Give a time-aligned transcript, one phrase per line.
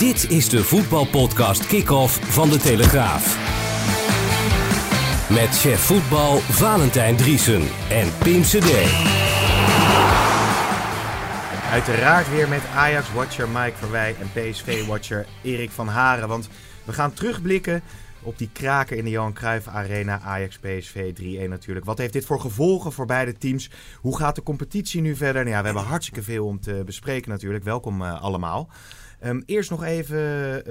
[0.00, 3.36] Dit is de voetbalpodcast Kick-Off van De Telegraaf.
[5.30, 8.70] Met chef voetbal Valentijn Driesen en Pim CD.
[11.70, 16.28] Uiteraard weer met Ajax-watcher Mike Verwij en PSV-watcher Erik van Haren.
[16.28, 16.48] Want
[16.84, 17.82] we gaan terugblikken
[18.22, 20.20] op die kraken in de Johan Cruijff Arena.
[20.20, 21.12] Ajax-PSV
[21.46, 21.86] 3-1 natuurlijk.
[21.86, 23.70] Wat heeft dit voor gevolgen voor beide teams?
[24.00, 25.42] Hoe gaat de competitie nu verder?
[25.42, 27.64] Nou ja, we hebben hartstikke veel om te bespreken natuurlijk.
[27.64, 28.68] Welkom uh, allemaal.
[29.24, 30.18] Um, eerst nog even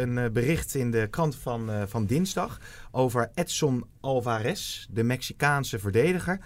[0.01, 2.59] een uh, bericht in de krant van, uh, van dinsdag
[2.91, 6.39] over Edson Alvarez, de Mexicaanse verdediger.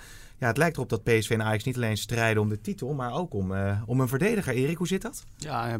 [0.44, 3.14] Ja, het lijkt erop dat PSV en Ajax niet alleen strijden om de titel, maar
[3.14, 4.54] ook om, uh, om een verdediger.
[4.54, 5.24] Erik, hoe zit dat?
[5.38, 5.80] Ja,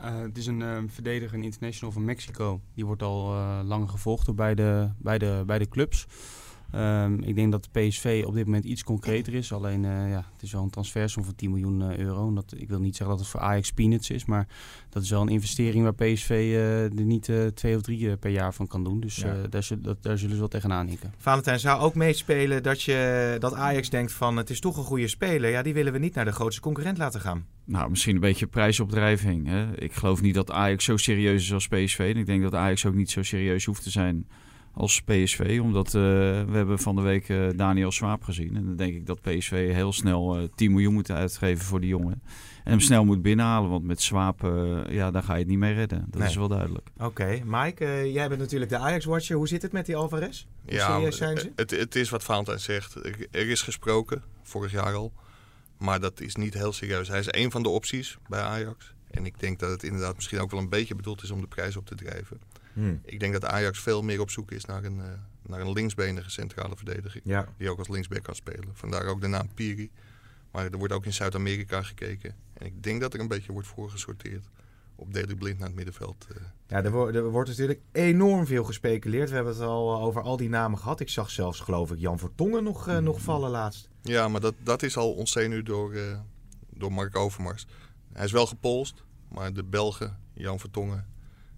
[0.00, 2.60] het is een verdediger, een international van Mexico.
[2.74, 6.06] Die wordt al lang gevolgd door beide, beide, beide clubs.
[6.74, 9.52] Um, ik denk dat de PSV op dit moment iets concreter is.
[9.52, 12.32] Alleen, uh, ja, het is wel een transfersom van 10 miljoen uh, euro.
[12.32, 14.48] Dat, ik wil niet zeggen dat het voor Ajax peanuts is, maar
[14.88, 18.54] dat is wel een investering waar PSV uh, er niet twee of drie per jaar
[18.54, 19.00] van kan doen.
[19.00, 19.34] Dus ja.
[19.50, 21.12] daar, dat, daar zullen ze wel tegenaan hikken.
[21.16, 25.08] Valentijn zou ook meespelen dat, je, dat Ajax denkt van het is toch een goede
[25.08, 25.50] speler.
[25.50, 27.46] Ja, die willen we niet naar de grootste concurrent laten gaan.
[27.64, 29.46] Nou, misschien een beetje prijsopdrijving.
[29.46, 29.80] Hè?
[29.80, 31.98] Ik geloof niet dat Ajax zo serieus is als PSV.
[32.14, 34.26] En ik denk dat Ajax ook niet zo serieus hoeft te zijn
[34.74, 35.58] als PSV.
[35.62, 38.56] Omdat uh, we hebben van de week uh, Daniel Swaap gezien.
[38.56, 41.88] En dan denk ik dat PSV heel snel uh, 10 miljoen moet uitgeven voor die
[41.88, 42.22] jongen.
[42.64, 43.70] En hem snel moet binnenhalen.
[43.70, 44.40] Want met Swaap,
[44.88, 46.06] ja, daar ga je het niet mee redden.
[46.08, 46.28] Dat nee.
[46.28, 46.88] is wel duidelijk.
[46.96, 47.04] Oké.
[47.04, 47.42] Okay.
[47.46, 49.36] Mike, jij bent natuurlijk de Ajax-watcher.
[49.36, 50.46] Hoe zit het met die Alvarez?
[50.64, 51.52] Hoe ja, zijn ze?
[51.56, 52.94] Het, het is wat Valentijn zegt.
[53.30, 55.12] Er is gesproken, vorig jaar al.
[55.78, 57.08] Maar dat is niet heel serieus.
[57.08, 58.94] Hij is een van de opties bij Ajax.
[59.10, 61.46] En ik denk dat het inderdaad misschien ook wel een beetje bedoeld is om de
[61.46, 62.40] prijs op te drijven.
[62.72, 63.00] Hmm.
[63.04, 65.04] Ik denk dat Ajax veel meer op zoek is naar een, uh,
[65.42, 67.20] naar een linksbenige centrale verdediger.
[67.24, 67.48] Ja.
[67.56, 68.68] Die ook als linksback kan spelen.
[68.72, 69.90] Vandaar ook de naam Piri.
[70.50, 72.34] Maar er wordt ook in Zuid-Amerika gekeken.
[72.52, 74.48] En ik denk dat er een beetje wordt voorgesorteerd
[74.96, 76.26] op Deli Blind naar het middenveld.
[76.30, 76.36] Uh.
[76.66, 79.28] Ja, er, wo er, wordt natuurlijk enorm veel gespeculeerd.
[79.28, 81.00] We hebben het al over al die namen gehad.
[81.00, 83.04] Ik zag zelfs, geloof ik, Jan Vertongen nog, uh, mm.
[83.04, 83.88] nog vallen laatst.
[84.02, 86.18] Ja, maar dat, dat is al ontzenuwd door, uh,
[86.70, 87.66] door Mark Overmars.
[88.12, 91.06] Hij is wel gepolst, maar de Belgen, Jan Vertongen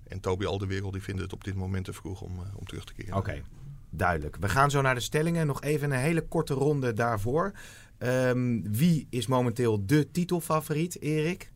[0.09, 2.85] en Toby Alderwereld die vinden het op dit moment te vroeg om, uh, om terug
[2.85, 3.17] te keren.
[3.17, 3.43] Oké, okay.
[3.91, 4.37] duidelijk.
[4.37, 5.47] We gaan zo naar de stellingen.
[5.47, 7.53] Nog even een hele korte ronde daarvoor.
[7.99, 11.53] Um, wie is momenteel de titelfavoriet, Erik?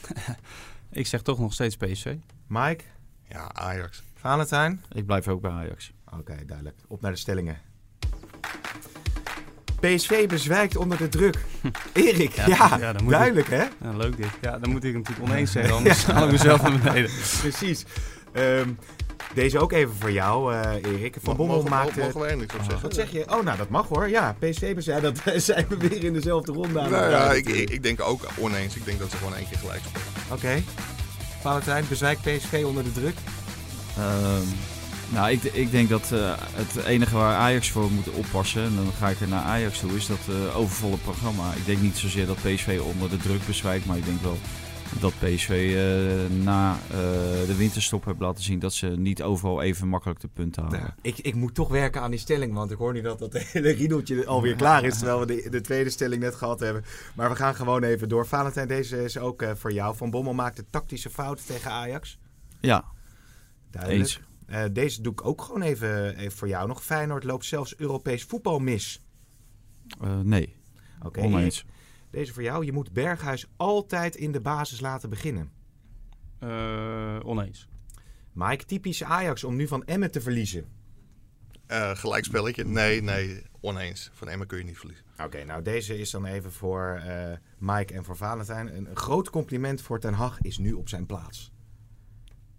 [0.90, 2.16] Ik zeg toch nog steeds PSV.
[2.46, 2.84] Mike?
[3.28, 4.02] Ja, Ajax.
[4.14, 4.84] Valentijn?
[4.92, 5.92] Ik blijf ook bij Ajax.
[6.06, 6.76] Oké, okay, duidelijk.
[6.86, 7.60] Op naar de stellingen.
[9.86, 11.36] PSV bezwijkt onder de druk.
[11.92, 13.88] Erik, ja, ja, ja duidelijk ik, hè?
[13.88, 14.26] Ja, leuk dit.
[14.40, 17.10] Ja, dan moet ik natuurlijk oneens zeggen, anders haal ik mezelf naar beneden.
[17.40, 17.84] Precies.
[18.32, 18.78] Um,
[19.34, 21.16] deze ook even voor jou, uh, Erik.
[21.22, 22.00] Van Bommel mogen, maakte...
[22.00, 22.82] Mogen we eindelijk op zeggen?
[22.82, 23.24] Wat zeg je?
[23.28, 24.08] Oh, nou, dat mag hoor.
[24.08, 25.02] Ja, PSV bezwijkt.
[25.02, 28.26] Dat zijn we weer in dezelfde ronde aan nou, ja, ik, ik, ik, denk ook
[28.38, 28.76] oneens.
[28.76, 30.06] Ik denk dat ze gewoon één keer gelijk spelen.
[30.24, 30.34] Oké.
[30.34, 30.64] Okay.
[31.40, 33.14] Valentijn, bezwijkt PSV onder de druk?
[33.98, 34.48] Um,
[35.12, 38.92] nou, ik, ik denk dat uh, het enige waar Ajax voor moet oppassen, en dan
[38.98, 41.52] ga ik er naar Ajax toe, is dat uh, overvolle programma.
[41.52, 44.36] Ik denk niet zozeer dat PSV onder de druk bezwijkt, maar ik denk wel
[45.00, 46.78] dat PSV uh, na
[47.46, 50.80] de winterstop heeft laten zien dat ze niet overal even makkelijk de punten halen.
[50.80, 53.32] Ja, ik, ik moet toch werken aan die stelling, want ik hoor nu dat dat
[53.52, 56.84] hele riedeltje alweer klaar is, terwijl we de, de, tweede stelling net gehad hebben.
[57.14, 58.26] Maar we gaan gewoon even door.
[58.26, 59.96] Valentijn, deze is ook voor jou.
[59.96, 62.18] Van Bommel maakt de tactische fout tegen Ajax.
[62.60, 62.84] Ja,
[63.70, 64.02] Duidelijk.
[64.02, 64.20] Eens.
[64.46, 66.84] Uh, deze doe ik ook gewoon even, even voor jou nog.
[66.84, 69.04] Feyenoord loopt zelfs Europees voetbal mis.
[70.02, 70.56] Uh, nee,
[71.02, 71.24] okay.
[71.24, 71.64] oneens.
[72.10, 72.64] Deze voor jou.
[72.64, 75.50] Je moet Berghuis altijd in de basis laten beginnen.
[76.40, 77.68] Uh, oneens.
[78.32, 80.66] Mike, typisch Ajax om nu van Emmen te verliezen.
[81.94, 82.64] gelijkspelletje?
[82.64, 84.10] Nee, nee, oneens.
[84.12, 85.04] Van Emmen kun je niet verliezen.
[85.12, 87.02] Oké, okay, nou deze is dan even voor
[87.58, 88.76] Mike en voor Valentijn.
[88.76, 91.52] Een, een groot compliment voor Ten Hag is nu op zijn plaats.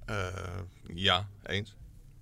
[0.10, 0.16] Uh,
[0.94, 1.76] ja, eens.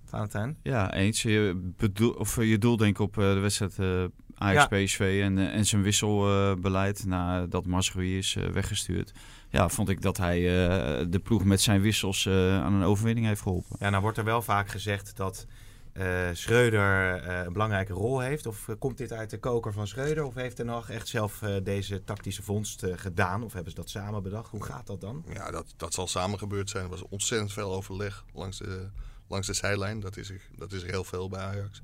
[0.04, 0.56] Valentijn?
[0.62, 1.22] Ja, eens.
[1.22, 4.04] Je, bedoel, of je doel denk ik op uh, de wedstrijd uh,
[4.34, 9.12] Ajax-PSV en, en zijn wisselbeleid nadat Masrui is weggestuurd.
[9.48, 10.40] Ja, vond ik dat hij
[11.08, 13.76] de ploeg met zijn wissels aan een overwinning heeft geholpen.
[13.78, 15.46] Ja, nou wordt er wel vaak gezegd dat
[15.96, 18.46] eh Schreuder eh, een belangrijke rol heeft?
[18.46, 20.24] Of eh, komt dit uit de koker van Schreuder?
[20.24, 23.42] Of heeft Ten Hag echt zelf deze tactische vondst gedaan?
[23.42, 24.50] Of hebben ze dat samen bedacht?
[24.50, 25.24] Hoe gaat dat dan?
[25.32, 26.84] Ja, dat, dat zal samen gebeurd zijn.
[26.84, 28.88] Er was ontzettend veel overleg langs de,
[29.28, 30.00] langs de zijlijn.
[30.00, 31.82] Dat is, er, dat is er heel veel bij Ajax.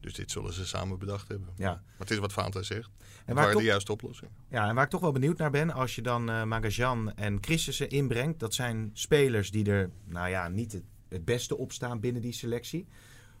[0.00, 1.48] Dus dit zullen ze samen bedacht hebben.
[1.56, 1.70] Ja.
[1.72, 2.90] Maar het is wat Fanta zegt.
[2.98, 4.30] En waar, waren de toch, juiste oplossing.
[4.48, 7.88] ja, en waar ik toch wel benieuwd naar ben, als je dan Magajan en Christensen
[7.88, 12.22] inbrengt, dat zijn spelers die er, nou ja, niet het, het beste op staan binnen
[12.22, 12.86] die selectie.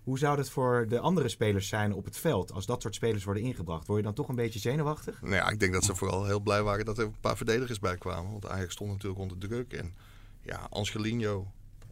[0.08, 3.24] Hoe zou dat voor de andere spelers zijn op het veld als dat soort spelers
[3.24, 3.86] worden ingebracht?
[3.86, 5.22] Word je dan toch een beetje zenuwachtig?
[5.22, 7.78] Nou ja, ik denk dat ze vooral heel blij waren dat er een paar verdedigers
[7.78, 8.30] bij kwamen.
[8.30, 9.72] Want Ajax stond natuurlijk onder druk.
[9.72, 9.94] En
[10.42, 11.46] ja, Angelino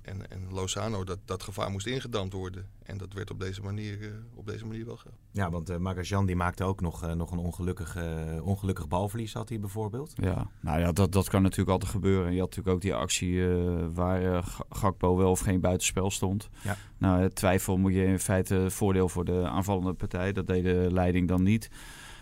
[0.07, 2.67] en, en Lozano, dat, dat gevaar moest ingedampt worden.
[2.83, 5.17] En dat werd op deze manier, eh, op deze manier wel gedaan.
[5.31, 7.97] Ja, want eh Magajan die maakte ook nog, eh, nog een ongelukkig,
[8.43, 10.13] ongelukkig balverlies, had hij bijvoorbeeld.
[10.15, 12.33] Ja, nou ja, dat, dat kan natuurlijk altijd gebeuren.
[12.33, 16.49] Je had natuurlijk ook die actie eh, waar Gakpo wel of geen buitenspel stond.
[16.63, 16.77] Ja.
[16.99, 20.33] Nou, twijfel moet je in feite voordeel voor de aanvallende partij.
[20.33, 21.71] Dat deed de leiding dan niet.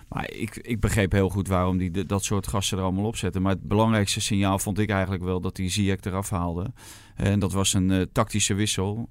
[0.09, 3.17] Maar ik, ik begreep heel goed waarom die de- dat soort gasten er allemaal op
[3.17, 3.43] zetten.
[3.43, 6.73] Maar het belangrijkste signaal vond ik eigenlijk wel dat die Ziyech eraf haalde.
[7.15, 9.09] En dat was een eh, tactische wissel.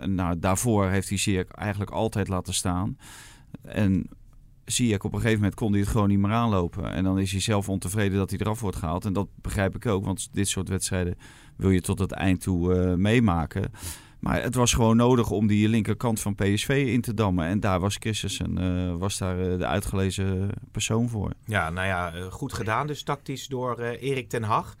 [0.00, 2.98] En nou, daarvoor heeft hij Ziyech eigenlijk altijd laten staan.
[3.62, 4.08] En
[4.66, 6.92] Ziyech op een gegeven moment kon hij het gewoon niet meer aanlopen.
[6.92, 9.04] En dan is hij zelf ontevreden dat hij eraf wordt gehaald.
[9.04, 11.18] En dat begrijp ik ook, want dit soort wedstrijden
[11.56, 13.72] wil je tot het eind toe eh, meemaken.
[14.20, 17.46] Maar het was gewoon nodig om die linkerkant van PSV in te dammen.
[17.46, 21.32] En daar was Christensen eh, was daar de uitgelezen persoon voor.
[21.44, 24.76] Ja, nou ja, goed gedaan dus tactisch door Erik ten Hag.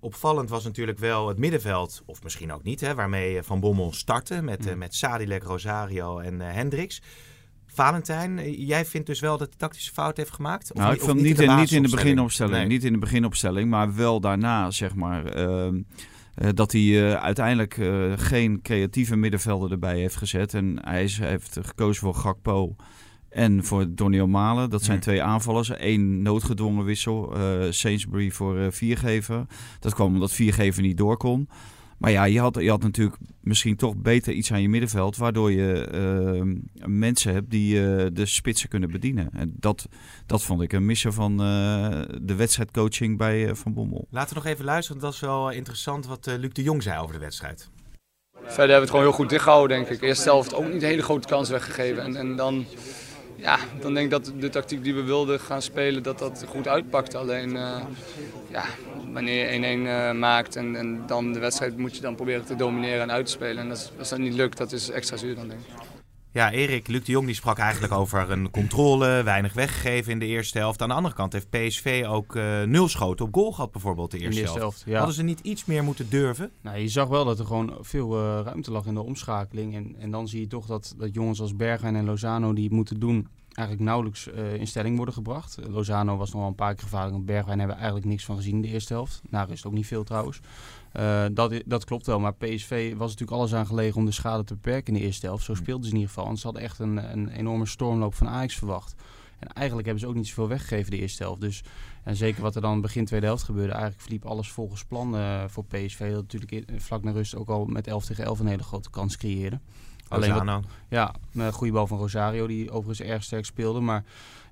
[0.00, 3.92] Opvallend was natuurlijk wel het middenveld, of misschien ook niet, hè, waarmee eh, Van Bommel
[3.92, 4.78] startte met, eh, Mm.
[4.78, 7.02] met Sadilek, Rosario en eh Hendricks.
[7.66, 10.70] Valentijn, jij vindt dus wel dat de tactische fout heeft gemaakt?
[10.72, 12.56] Of nou, niet- ik vond niet, de in, niet in de beginopstelling.
[12.56, 12.66] Nee.
[12.66, 15.24] Niet in de beginopstelling, maar wel daarna, zeg maar.
[15.26, 15.80] ehm,
[16.34, 17.74] eh, dat hij uiteindelijk
[18.20, 20.54] geen creatieve middenvelder erbij heeft gezet.
[20.54, 22.76] En hij is, hij heeft gekozen voor Gakpo
[23.28, 24.70] en voor Donny Malen.
[24.70, 25.70] Dat zijn twee aanvallers.
[25.76, 27.34] Eén noodgedwongen wissel.
[27.34, 29.46] eh Sainsbury voor eh, Viergever.
[29.80, 31.48] Dat kwam omdat Viergever niet door kon.
[31.98, 35.16] Maar ja, je had, je had natuurlijk misschien toch beter iets aan je middenveld.
[35.16, 39.30] Waardoor je eh, mensen hebt die eh, de spitsen kunnen bedienen.
[39.32, 39.88] En dat,
[40.26, 44.06] dat vond ik een missen van eh, de wedstrijdcoaching bij Van Bommel.
[44.10, 47.12] Laten we nog even luisteren, dat is wel interessant wat Luc de Jong zei over
[47.12, 47.70] de wedstrijd.
[48.32, 50.02] Verder hebben we het gewoon heel goed dichtgehouden, denk ik.
[50.02, 52.02] Eerste helft ook niet hele grote kansen weggegeven.
[52.02, 52.66] En, en dan,
[53.38, 56.68] ja, dan denk ik dat de tactiek die we wilden gaan spelen, dat dat goed
[56.68, 57.14] uitpakt.
[57.14, 57.80] Alleen, eh,
[58.50, 58.64] ja,
[59.12, 62.56] wanneer je 1-1 eh, maakt en, en dan de wedstrijd moet je dan proberen te
[62.56, 63.64] domineren en uit te spelen.
[63.64, 65.87] En als dat niet lukt, dat is extra zuur dan, denk ik.
[66.38, 70.26] Ja, Erik, Luc de Jong die sprak eigenlijk over een controle, weinig weggegeven in de
[70.26, 70.82] eerste helft.
[70.82, 74.16] Aan de andere kant heeft PSV ook eh, nul schoten op goal gehad bijvoorbeeld de
[74.16, 74.76] In eerste, de eerste helft.
[74.76, 74.90] helft.
[74.90, 74.96] Ja.
[74.96, 76.50] Hadden ze niet iets meer moeten durven?
[76.60, 79.74] Nou, je zag wel dat er gewoon veel eh, ruimte lag in de omschakeling.
[79.74, 82.72] En, en dan zie je toch dat, dat jongens als Bergwijn en Lozano die het
[82.72, 85.58] moeten doen, eigenlijk nauwelijks eh, in stelling worden gebracht.
[85.68, 87.24] Lozano was nog wel een paar keer gevaarlijk.
[87.24, 89.20] Bergwijn hebben we eigenlijk niks van gezien in de eerste helft.
[89.30, 90.40] Nou, is het ook niet veel trouwens.
[90.92, 94.44] Eh, dat, dat klopt wel, maar PSV was natuurlijk alles aan gelegen om de schade
[94.44, 95.44] te beperken in de eerste helft.
[95.44, 96.24] Zo speelden ze in ieder geval.
[96.26, 98.94] Want ze hadden echt een, een enorme stormloop van Ajax verwacht.
[99.38, 101.40] En eigenlijk hebben ze ook niet zoveel weggegeven de eerste helft.
[101.40, 101.62] Dus
[102.04, 105.44] en zeker wat er dan begin tweede helft gebeurde, eigenlijk verliep alles volgens plan eh,
[105.46, 106.10] voor PSV.
[106.12, 108.90] Dat natuurlijk in- vlak naar rust ook al met 11 tegen 11 een hele grote
[108.90, 109.60] kans creëerde.
[110.08, 110.44] Alleen wat-
[110.88, 113.80] ja, een goede bal van Rosario, die overigens erg sterk speelde.
[113.80, 114.04] Maar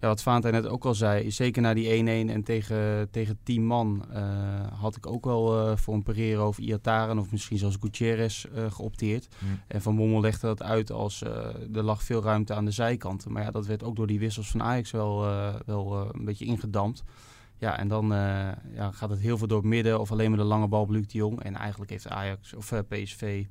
[0.07, 3.67] ja, wat Vaantijn net ook al zei, zeker na die 1-1 en tegen, tegen 10
[3.67, 4.23] man eh,
[4.81, 8.71] had ik ook wel eh, voor een Pereiro of Iataren of misschien zelfs Gutierrez eh,
[8.71, 9.29] geopteerd.
[9.67, 13.33] En Van Bommel legde dat uit als er lag veel ruimte aan de zijkanten.
[13.33, 15.21] Maar ja, dat werd ook door die wissels van Ajax wel,
[15.67, 17.03] wel een beetje ingedampt.
[17.59, 18.09] Ja, en dan
[18.75, 20.91] ja, gaat het heel veel door het midden of alleen maar de lange bal op
[20.91, 21.43] Luc de Jong.
[21.43, 23.45] En eigenlijk heeft Ajax of PSV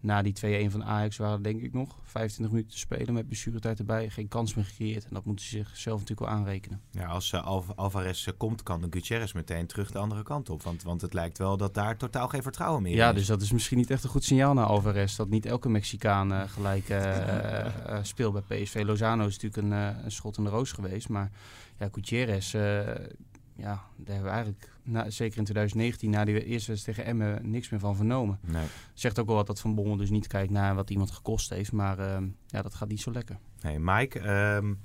[0.00, 3.78] na die 2-1 van Ajax waren denk ik nog 25 minuten te spelen met blessuretijd
[3.78, 4.10] erbij.
[4.10, 5.04] Geen kans meer gecreëerd.
[5.04, 6.80] En dat moeten ze zichzelf natuurlijk wel aanrekenen.
[6.90, 10.50] Ja, als uh, Alv Alvarez uh, komt, kan de Gutierrez meteen terug de andere kant
[10.50, 10.62] op.
[10.62, 13.18] Want, want het lijkt wel dat daar totaal geen vertrouwen meer ja, in is.
[13.18, 15.16] dus dat is misschien niet echt een goed signaal naar Alvarez.
[15.16, 17.66] Dat niet elke Mexicaan uh, gelijk uh,
[18.02, 18.82] speelt bij PSV.
[18.86, 21.08] Lozano is natuurlijk een, een, schot in de roos geweest.
[21.08, 21.30] Maar
[21.78, 26.98] ja, Gutierrez, ja, daar hebben we eigenlijk, na, zeker in 2019, na die eerste wedstrijd
[26.98, 28.38] tegen Emmen, niks meer van vernomen.
[28.40, 28.66] Nee.
[28.94, 31.72] Zegt ook wel wat dat Van Bommel dus niet kijkt naar wat iemand gekost heeft.
[31.72, 32.16] Maar uh,
[32.46, 33.38] ja, dat gaat niet zo lekker.
[33.60, 34.80] Nee, Mike, um,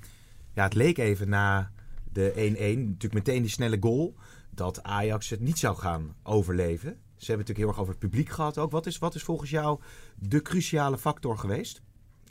[0.52, 1.70] ja, het leek even na
[2.12, 2.38] de 1-1,
[2.78, 4.14] natuurlijk meteen die snelle goal,
[4.50, 6.90] dat Ajax het niet zou gaan overleven.
[6.90, 8.70] Ze hebben het natuurlijk heel erg over het publiek gehad ook.
[8.70, 9.80] Wat is, wat is volgens jou
[10.14, 11.82] de cruciale factor geweest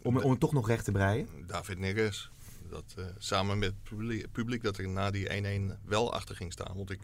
[0.04, 1.28] om, om het toch nog recht te breien?
[1.48, 2.30] David Neres.
[2.70, 6.52] Dat, uh, samen met het publiek, publiek, dat er na die 1-1 wel achter ging
[6.52, 6.76] staan.
[6.76, 7.00] Want ik,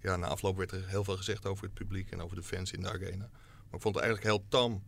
[0.00, 2.72] ja, na afloop werd er heel veel gezegd over het publiek en over de fans
[2.72, 3.28] in de arena.
[3.30, 4.82] Maar ik vond het eigenlijk heel tam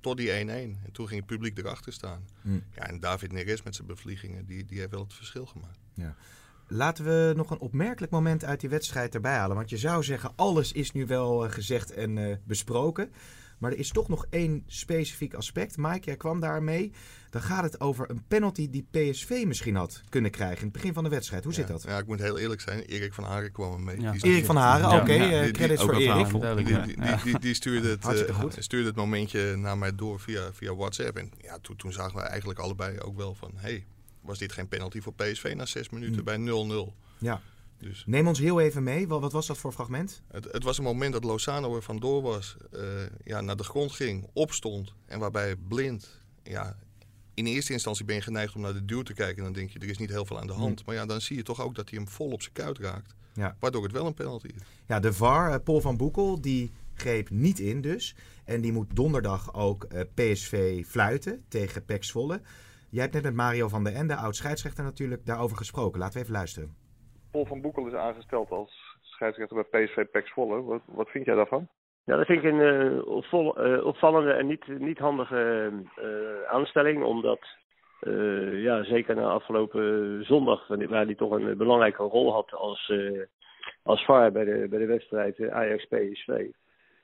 [0.00, 0.32] Tot die 1-1.
[0.48, 2.26] En toen ging het publiek erachter staan.
[2.42, 2.62] Hmm.
[2.74, 5.78] Ja, en David Neres met zijn bevliegingen, die, die heeft wel het verschil gemaakt.
[6.68, 9.56] Laten we nog een opmerkelijk moment uit die wedstrijd erbij halen.
[9.56, 13.12] Want je zou zeggen, alles is nu wel eh, gezegd en eh, besproken.
[13.58, 15.76] Maar er is toch nog één specifiek aspect.
[15.76, 16.92] Mike, jij kwam daarmee.
[17.36, 20.92] Dan gaat het over een penalty die PSV misschien had kunnen krijgen in het begin
[20.92, 21.44] van de wedstrijd.
[21.44, 21.82] Hoe zit dat?
[21.82, 22.80] Ja, ik moet heel eerlijk zijn.
[22.80, 24.00] Erik van Haren kwam er mee.
[24.00, 24.12] Ja.
[24.12, 25.00] Die, Erik van Haren, Ja.
[25.00, 25.12] oké.
[25.12, 25.42] Ja.
[25.42, 26.28] eh, credits voor Erik.
[26.30, 26.38] die,
[26.68, 26.84] ja.
[26.84, 30.74] die, die, die, die stuurde, het, eh, stuurde het momentje naar mij door via, via
[30.74, 31.16] WhatsApp.
[31.16, 33.50] En ja, toen, toen zagen we eigenlijk allebei ook wel van...
[33.54, 33.86] hey,
[34.20, 36.44] was dit geen penalty voor PSV na zes minuten Hmm.
[36.44, 36.92] bij 0-0?
[37.18, 37.40] Ja.
[37.78, 39.08] Dus Neem ons heel even mee.
[39.08, 40.22] Wat, wat was dat voor fragment?
[40.28, 42.56] het, het was een moment dat Lozano er vandoor was.
[42.72, 42.80] eh,
[43.24, 44.94] ja, naar de grond ging, opstond.
[45.06, 46.24] En waarbij blind...
[46.42, 46.76] Ja,
[47.36, 49.36] in eerste instantie ben je geneigd om naar de duw te kijken.
[49.36, 50.86] En dan denk je, er is niet heel veel aan de hand.
[50.86, 53.14] Maar ja, dan zie je toch ook dat hij hem vol op zijn kuit raakt.
[53.32, 53.56] Ja.
[53.60, 54.62] Waardoor het wel een penalty is.
[54.86, 58.16] Ja, de VAR, eh, Paul van Boekel, die greep niet in dus.
[58.44, 62.40] En die moet donderdag ook eh, PSV fluiten tegen PEC Zwolle.
[62.90, 65.98] Jij hebt net met Mario van der Ende, oud-scheidsrechter natuurlijk, daarover gesproken.
[65.98, 66.76] Laten we even luisteren.
[67.30, 70.62] Paul van Boekel is aangesteld als scheidsrechter bij PSV PEC Zwolle.
[70.62, 71.68] Wat, wat vind jij daarvan?
[72.06, 77.04] Ja, dat vind ik een eh, opvallende en niet, niet handige eh, aanstelling.
[77.04, 77.40] Omdat,
[78.52, 82.92] ja, zeker na afgelopen zondag, waar hij toch een belangrijke rol had als,
[83.82, 86.46] als VAR bij de, bij de wedstrijd Ajax-PSV.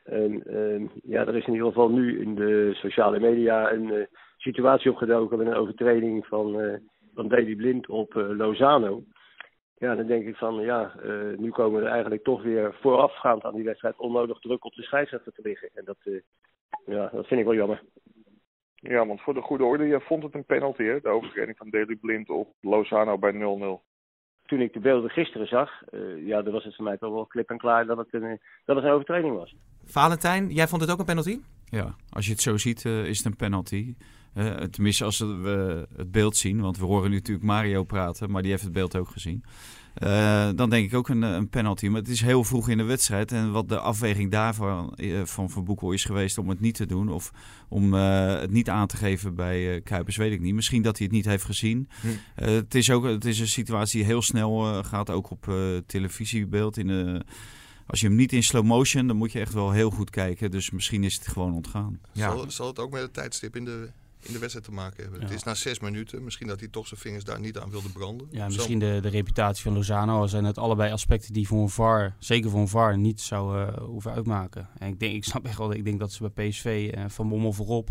[0.05, 4.07] En eh, ja, er is in ieder geval nu in de sociale media een
[4.37, 6.81] situatie opgedoken met een overtreding van,
[7.15, 9.03] van Blind op Lozano.
[9.83, 13.45] Ja, dan denk ik van ja, eh, nu komen we er eigenlijk toch weer voorafgaand
[13.45, 15.71] aan die wedstrijd onnodig druk op de scheidsrechter te liggen.
[15.75, 16.21] En dat, eh,
[16.87, 17.83] ja, dat vind ik wel jammer.
[18.75, 21.01] Ja, want voor de goede orde, je vond het een penalty, hè?
[21.01, 23.83] De overtreding van Daley Blind op Lozano bij 0-0.
[24.47, 27.27] Toen ik de beelden gisteren zag, eh, ja, dan was het voor mij toch wel
[27.27, 29.55] klip en klaar dat het een, dat het een overtreding was.
[29.85, 31.39] Valentijn, jij vond het ook een penalty?
[31.65, 33.95] Ja, als je het zo ziet, eh, is het een penalty.
[34.35, 38.43] Eh, tenminste, als we het beeld zien, want we horen nu natuurlijk Mario praten, maar
[38.43, 39.45] die heeft het beeld ook gezien.
[39.95, 41.89] Eh, dan denk ik ook een, een penalty.
[41.89, 43.33] Maar het is heel vroeg in de wedstrijd.
[43.33, 46.87] En wat de afweging daarvan eh, van Van Boekel is geweest om het niet te
[46.87, 47.09] doen.
[47.09, 47.33] Of
[47.69, 50.55] om eh, het niet aan te geven bij eh, Kuipers, weet ik niet.
[50.55, 51.89] Misschien dat hij het niet heeft gezien.
[52.01, 52.07] Hm.
[52.35, 55.49] Eh, het, is ook, het is een situatie die heel snel eh, gaat, ook op
[55.49, 56.77] eh, televisiebeeld.
[56.77, 57.23] In de,
[57.87, 60.51] als je hem niet in slow motion, dan moet je echt wel heel goed kijken.
[60.51, 62.01] Dus misschien is het gewoon ontgaan.
[62.13, 62.31] Ja.
[62.31, 63.91] Zal, zal het ook met het tijdstip in de,
[64.23, 65.21] in de wedstrijd te maken hebben?
[65.21, 66.25] Het is na zes minuten.
[66.25, 68.27] Misschien dat hij toch zijn vingers daar niet aan wilde branden.
[68.31, 71.69] Ja, Zo- misschien de, de reputatie van Lozano zijn het allebei aspecten die voor een
[71.69, 74.69] VAR, zeker voor een VAR, niet zou eh, hoeven uitmaken.
[74.79, 77.29] En ik, denk, ik snap echt wel, ik denk dat ze bij PSV en Van
[77.29, 77.91] Bommel voorop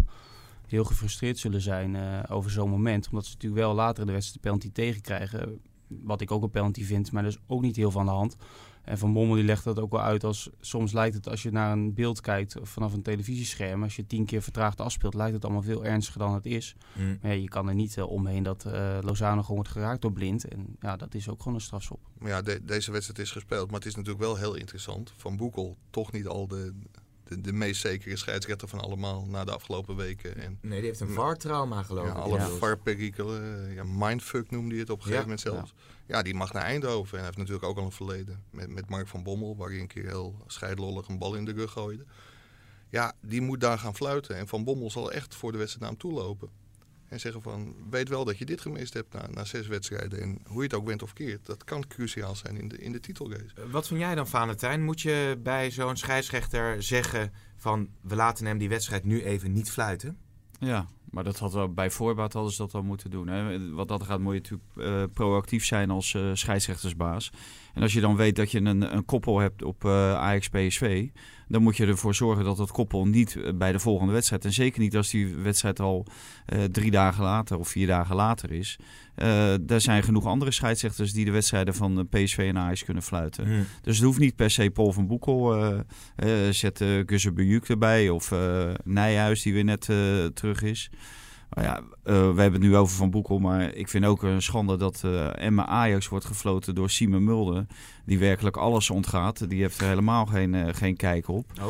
[0.67, 3.07] heel gefrustreerd zullen zijn eh, over zo'n moment.
[3.09, 5.59] Omdat ze natuurlijk wel later in de wedstrijd de penalty tegenkrijgen.
[5.87, 8.35] Wat ik ook een penalty vind, maar is ook niet heel van de hand.
[8.83, 10.49] En Van Bommel die legt dat ook wel uit als...
[10.59, 13.83] Soms lijkt het als je naar een beeld kijkt vanaf een televisiescherm...
[13.83, 16.75] als je tien keer vertraagd afspeelt, lijkt het allemaal veel ernstiger dan het is.
[16.93, 16.99] Hm.
[17.21, 20.11] Maar ja, je kan er niet eh, omheen dat eh, Lozano gewoon wordt geraakt door
[20.13, 20.47] blind.
[20.47, 21.99] En ja, dat is ook gewoon een strafschop.
[22.17, 23.65] Maar ja, de- deze wedstrijd is gespeeld.
[23.65, 25.13] Maar het is natuurlijk wel heel interessant.
[25.17, 26.73] Van Boekel, toch niet al de,
[27.31, 30.35] de, de meest zekere scheidsrechter van allemaal na de afgelopen weken.
[30.37, 32.17] En Nee, die heeft een VAR-trauma geloof ja, ik.
[32.17, 32.47] alle Ja.
[32.49, 35.73] VAR-perikelen, ja, mindfuck noemde hij het op een gegeven moment zelfs.
[36.05, 36.21] Ja.
[36.21, 37.11] die mag naar Eindhoven.
[37.11, 39.79] En hij heeft natuurlijk ook al een verleden met, met Mark van Bommel, waar hij
[39.79, 42.05] een keer heel scheidlollig een bal in de rug gooide.
[42.89, 44.35] Ja, die moet daar gaan fluiten.
[44.35, 46.49] En Van Bommel zal echt voor de wedstrijd naar hem toe lopen.
[47.11, 50.21] En zeggen van, weet wel dat je dit gemist hebt na, na zes wedstrijden.
[50.21, 52.91] En hoe je het ook went of keert, dat kan cruciaal zijn in de, in
[52.91, 53.69] de titelrace.
[53.71, 54.83] Wat vind jij dan, Valentijn?
[54.83, 57.89] Moet je bij zo'n scheidsrechter zeggen van...
[58.01, 60.17] we laten hem die wedstrijd nu even niet fluiten?
[60.59, 63.27] Ja, maar dat had wel, bij voorbaat hadden ze dat al moeten doen.
[63.27, 63.71] Hè.
[63.73, 67.31] Wat dat gaat, moet je natuurlijk eh, proactief zijn als eh, scheidsrechtersbaas.
[67.73, 71.07] En als je dan weet dat je een, een koppel hebt op eh Ajax-PSV...
[71.51, 74.45] dan moet je ervoor zorgen dat dat koppel niet eh, bij de volgende wedstrijd...
[74.45, 76.05] en zeker niet als die wedstrijd al
[76.45, 78.79] eh, drie dagen later of vier dagen later is...
[79.15, 83.67] eh er zijn genoeg andere scheidsrechters die de wedstrijden van PSV en Ajax kunnen fluiten.
[83.81, 85.55] Dus het hoeft niet per se Paul van Boekel.
[86.15, 88.33] eh, zet uh, Guzze erbij of
[88.83, 89.81] Nijhuis die weer net
[90.35, 90.89] terug is.
[91.53, 94.41] Maar ja, eh, we hebben het nu over Van Boekel, maar ik vind ook een
[94.41, 97.65] schande dat eh Emma Ajax wordt gefloten door Simon Mulder.
[98.05, 99.49] Die werkelijk alles ontgaat.
[99.49, 101.45] Die heeft er helemaal geen, eh, geen kijk op.
[101.61, 101.67] Oh.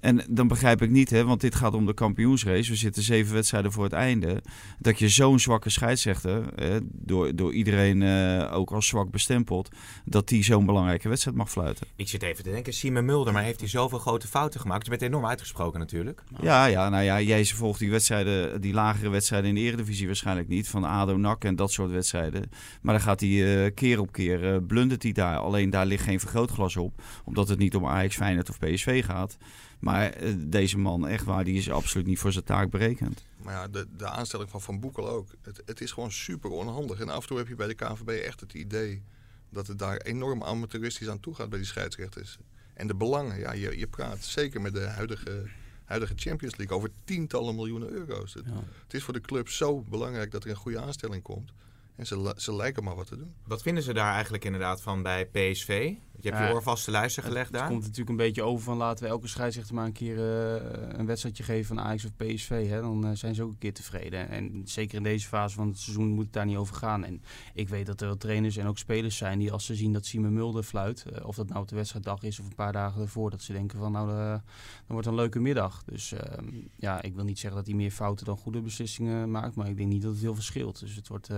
[0.00, 2.70] En dan begrijp ik niet, hè, want dit gaat om de kampioensrace.
[2.70, 4.42] We zitten zeven wedstrijden voor het einde.
[4.78, 9.68] Dat je zo'n zwakke scheidsrechter, eh, door, door iedereen eh, ook als zwak bestempeld,
[10.04, 11.86] dat die zo'n belangrijke wedstrijd mag fluiten.
[11.96, 14.84] Ik zit even te denken, Simon Mulder, maar heeft hij zoveel grote fouten gemaakt?
[14.84, 16.22] Je bent enorm uitgesproken natuurlijk.
[16.40, 20.48] Ja, ja, nou ja, jij volgt die wedstrijden, die lagere wedstrijden in de Eredivisie waarschijnlijk
[20.48, 20.68] niet.
[20.68, 22.50] Van ADO, NAC en dat soort wedstrijden.
[22.82, 25.38] Maar dan gaat hij eh, keer op keer, uh, blundert hij daar.
[25.38, 29.36] Alleen daar ligt geen vergrootglas op, omdat het niet om Ajax, Feyenoord of PSV gaat.
[29.80, 33.24] Maar Maar eh, deze man, echt waar, die is absoluut niet voor zijn taak berekend.
[33.42, 35.28] Maar ja, de, de aanstelling van Van Boekel ook.
[35.42, 37.00] Het, het is gewoon super onhandig.
[37.00, 39.02] En af en toe heb je bij de KNVB echt het idee
[39.50, 42.38] dat het daar enorm amateuristisch aan toe gaat bij die scheidsrechters.
[42.74, 45.44] En de belangen, ja, je, je praat zeker met de huidige,
[45.84, 48.34] huidige Champions League over tientallen miljoenen euro's.
[48.34, 48.44] Het,
[48.82, 51.52] het is voor de club zo belangrijk dat er een goede aanstelling komt.
[51.96, 53.34] En ze, ze lijken maar wat te doen.
[53.46, 55.92] Wat vinden ze daar eigenlijk inderdaad van bij PSV?
[56.22, 57.68] Je hebt je oor vast te luisteren Het, gelegd het daar.
[57.68, 61.06] komt natuurlijk een beetje over van laten we elke scheidsrechter maar een keer eh, een
[61.06, 62.68] wedstrijdje geven van Ajax of PSV.
[62.68, 62.80] Hè?
[62.80, 64.28] Dan eh, zijn ze ook een keer tevreden.
[64.28, 67.04] En zeker in deze fase van het seizoen moet het daar niet over gaan.
[67.04, 67.22] En
[67.54, 70.06] ik weet dat er wel trainers en ook spelers zijn die als ze zien dat
[70.06, 73.02] Simon Mulder fluit, eh, of dat nou op de wedstrijddag is of een paar dagen
[73.02, 74.42] ervoor, dat ze denken van nou, dan
[74.86, 75.82] wordt het een leuke middag.
[75.84, 76.46] Dus ehm,
[76.76, 79.76] ja, ik wil niet zeggen dat hij meer fouten dan goede beslissingen maakt, maar ik
[79.76, 80.80] denk niet dat het heel verschilt.
[80.80, 81.28] Dus het wordt,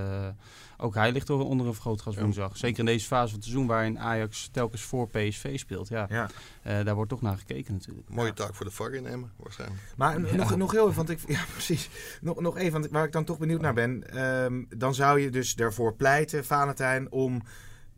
[0.77, 2.57] ook hij ligt er onder een vergrootglas woensdag.
[2.57, 5.89] Zeker in deze fase van het seizoen waarin Ajax telkens voor PSV speelt.
[5.89, 6.29] Ja, Ja.
[6.63, 8.09] eh, daar wordt toch naar gekeken natuurlijk.
[8.09, 9.81] Mooie taak voor de VAR in Emmen, waarschijnlijk.
[9.97, 11.91] Maar nog, nog heel even, want ik, ja, precies.
[12.21, 14.11] Nog, nog even, want waar ik dan toch benieuwd naar ben.
[14.11, 17.43] ehm, dan zou je dus ervoor pleiten, Valentijn, om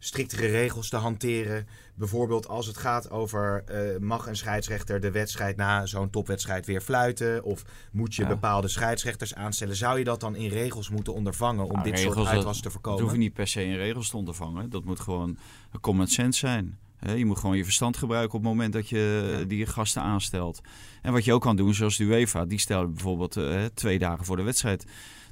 [0.04, 1.66] striktere regels te hanteren.
[1.94, 6.80] Bijvoorbeeld als het gaat over eh, mag een scheidsrechter de wedstrijd na zo'n topwedstrijd weer
[6.80, 7.44] fluiten?
[7.44, 8.28] Of moet je Ja.
[8.28, 9.76] bepaalde scheidsrechters aanstellen?
[9.76, 12.62] Zou je dat dan in regels moeten ondervangen om Nou, dit soort regels, uitwas te
[12.62, 13.02] Dat voorkomen?
[13.02, 14.70] hoef je niet per se in regels te ondervangen.
[14.70, 15.36] Dat moet gewoon
[15.80, 16.78] common sense zijn.
[17.16, 20.60] Je moet gewoon je verstand gebruiken op het moment dat je die gasten aanstelt.
[21.02, 24.24] En wat je ook kan doen, zoals de UEFA, die stellen bijvoorbeeld eh, twee dagen
[24.24, 24.84] voor de wedstrijd.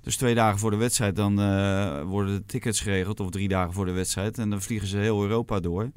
[0.03, 3.73] Dus twee dagen voor de wedstrijd, dan eh, worden de tickets geregeld, of drie dagen
[3.73, 4.39] voor de wedstrijd.
[4.39, 5.91] En dan vliegen ze heel Europa door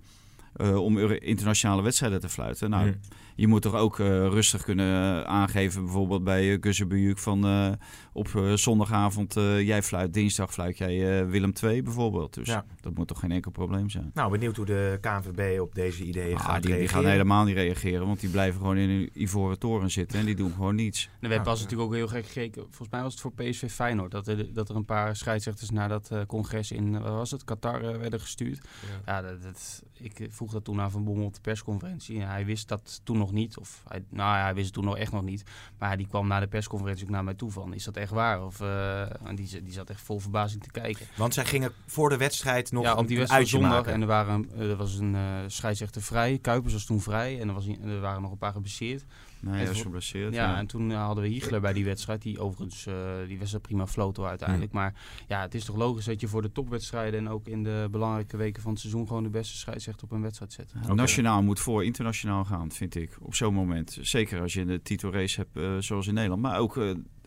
[0.55, 2.69] eh, om internationale wedstrijden te fluiten.
[2.69, 2.93] Nou,
[3.35, 7.77] je moet toch ook eh, rustig kunnen aangeven, bijvoorbeeld bij uh, van
[8.15, 12.33] op eh, zondagavond, eh, jij fluit, dinsdag fluit jij eh, Willem II bijvoorbeeld.
[12.33, 12.65] Dus Ja.
[12.81, 14.11] dat moet toch geen enkel probleem zijn.
[14.13, 17.01] Nou, benieuwd hoe de KNVB op deze ideeën Ah, gaat die, die reageren.
[17.03, 20.35] gaan helemaal niet reageren, want die blijven gewoon in een ivoren toren zitten en die
[20.35, 21.03] doen gewoon niets.
[21.05, 22.61] En we hebben pas natuurlijk ook heel gek gekeken.
[22.61, 24.11] Volgens mij was het voor PSV Feyenoord.
[24.11, 27.43] Dat er, dat er een paar scheidsrechters naar dat eh, congres in, wat was het,
[27.43, 28.67] Qatar werden gestuurd.
[29.05, 32.19] Ja, dat, dat, ik vroeg dat toen aan Van Bommel op de persconferentie.
[32.21, 33.57] En hij wist dat toen nog niet.
[33.57, 35.43] Of hij, nou ja, hij wist het toen nog echt nog niet.
[35.79, 38.45] Maar die kwam na de persconferentie ook naar mij toe van, is dat echt waar?
[38.45, 41.05] Of, eh, en die, die zat echt vol verbazing te kijken.
[41.15, 43.71] Want zij gingen voor de wedstrijd nog ja, op die wedstrijd zondag.
[43.71, 43.93] maken.
[43.93, 46.37] En er, waren, eh, er was een eh scheidsrechter vrij.
[46.41, 47.39] Kuipers was toen vrij.
[47.39, 49.05] En er, was, er waren nog een paar geblesseerd.
[49.39, 50.33] Nee, En hij is voor- geblesseerd.
[50.33, 50.57] Ja, ja.
[50.57, 52.21] en toen hadden we Hiegler bij die wedstrijd.
[52.21, 52.93] Die overigens, eh,
[53.27, 54.71] die wedstrijd prima floten uiteindelijk.
[54.71, 54.79] Hmm.
[54.81, 54.93] Maar
[55.27, 57.19] ja, het is toch logisch dat je voor de topwedstrijden...
[57.19, 59.07] en ook in de belangrijke weken van het seizoen...
[59.07, 60.73] gewoon de beste scheidsrechter op een wedstrijd zet.
[60.95, 63.17] Nationaal moet voor internationaal gaan, vind ik.
[63.19, 63.97] Op zo'n moment.
[64.01, 66.41] Zeker als je een titelrace hebt, zoals in Nederland.
[66.41, 66.75] Maar ook,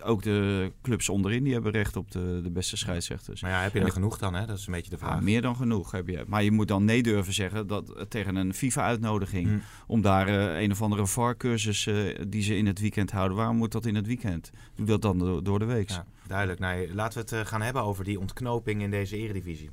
[0.02, 3.40] ook de clubs onderin, die hebben recht op de, de beste scheidsrechters.
[3.40, 4.34] Maar ja, heb je er genoeg dan?
[4.34, 4.46] Hè?
[4.46, 5.14] Dat is een beetje de vraag.
[5.14, 6.24] Ja, meer dan genoeg heb je.
[6.26, 9.46] Maar je moet dan nee durven zeggen dat eh, tegen een FIFA-uitnodiging.
[9.46, 9.62] Hmm.
[9.86, 11.94] Om daar eh, een of andere VAR-cursus eh,
[12.28, 13.36] die ze in het weekend houden.
[13.36, 14.50] Waarom moet dat in het weekend?
[14.74, 15.88] Doe dat dan door, door de week.
[15.88, 16.60] Ja, duidelijk.
[16.60, 19.70] Nee, laten we het gaan hebben over die ontknoping in deze eredivisie.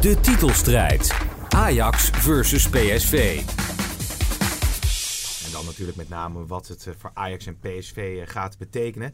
[0.00, 1.16] De titelstrijd.
[1.48, 3.42] Ajax versus PSV.
[5.46, 9.12] En dan natuurlijk met name wat het voor Ajax en PSV gaat betekenen.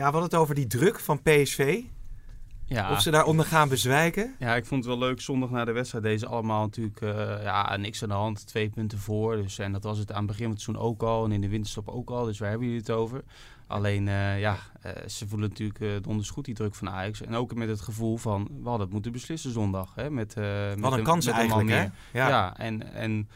[0.00, 1.82] Ja, we hadden het over die druk van PSV.
[2.64, 2.92] Ja.
[2.92, 4.34] Of ze daaronder gaan bezwijken.
[4.38, 5.20] Ja, ik vond het wel leuk.
[5.20, 8.46] Zondag na de wedstrijd deze allemaal natuurlijk eh, ja, niks aan de hand.
[8.46, 9.36] Twee punten voor.
[9.36, 11.24] Dus, en dat was het aan het begin van het seizoen ook al.
[11.24, 12.24] En in de winterstop ook al.
[12.24, 13.22] Dus waar hebben jullie het over?
[13.66, 17.22] Alleen, eh, ja, eh, ze voelen natuurlijk donders goed die druk van Ajax.
[17.22, 19.94] En ook met het gevoel van, we hadden het moeten beslissen zondag.
[19.94, 21.78] Hè, met, met Wat een kans met eigenlijk, hè?
[21.78, 21.92] meer.
[22.12, 22.28] Ja.
[22.28, 22.92] Ja, en...
[22.92, 23.28] en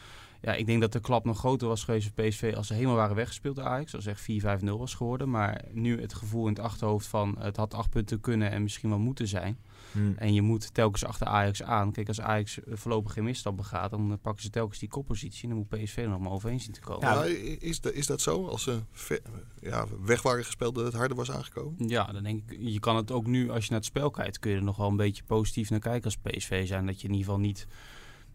[0.45, 2.95] ja, ik denk dat de klap nog groter was geweest voor PSV als ze helemaal
[2.95, 3.95] waren weggespeeld door Ajax.
[3.95, 5.29] Als echt 4-5-0 was geworden.
[5.29, 8.89] Maar nu het gevoel in het achterhoofd van het had acht punten kunnen en misschien
[8.89, 9.57] wel moeten zijn.
[9.91, 10.13] Hmm.
[10.17, 11.91] En je moet telkens achter Ajax aan.
[11.91, 15.43] Kijk, als Ajax voorlopig geen misstap begaat, dan pakken ze telkens die koppositie.
[15.43, 17.09] En dan moet PSV er nog maar overheen zien te komen.
[17.09, 17.23] Ja,
[17.59, 18.47] is, dat, is dat zo?
[18.47, 18.81] Als ze
[19.59, 21.87] ja, weg waren gespeeld dat het harder was aangekomen?
[21.87, 24.39] Ja, dan denk ik, je kan het ook nu, als je naar het spel kijkt,
[24.39, 26.85] kun je er nog wel een beetje positief naar kijken als PSV zijn.
[26.85, 27.67] Dat je in ieder geval niet,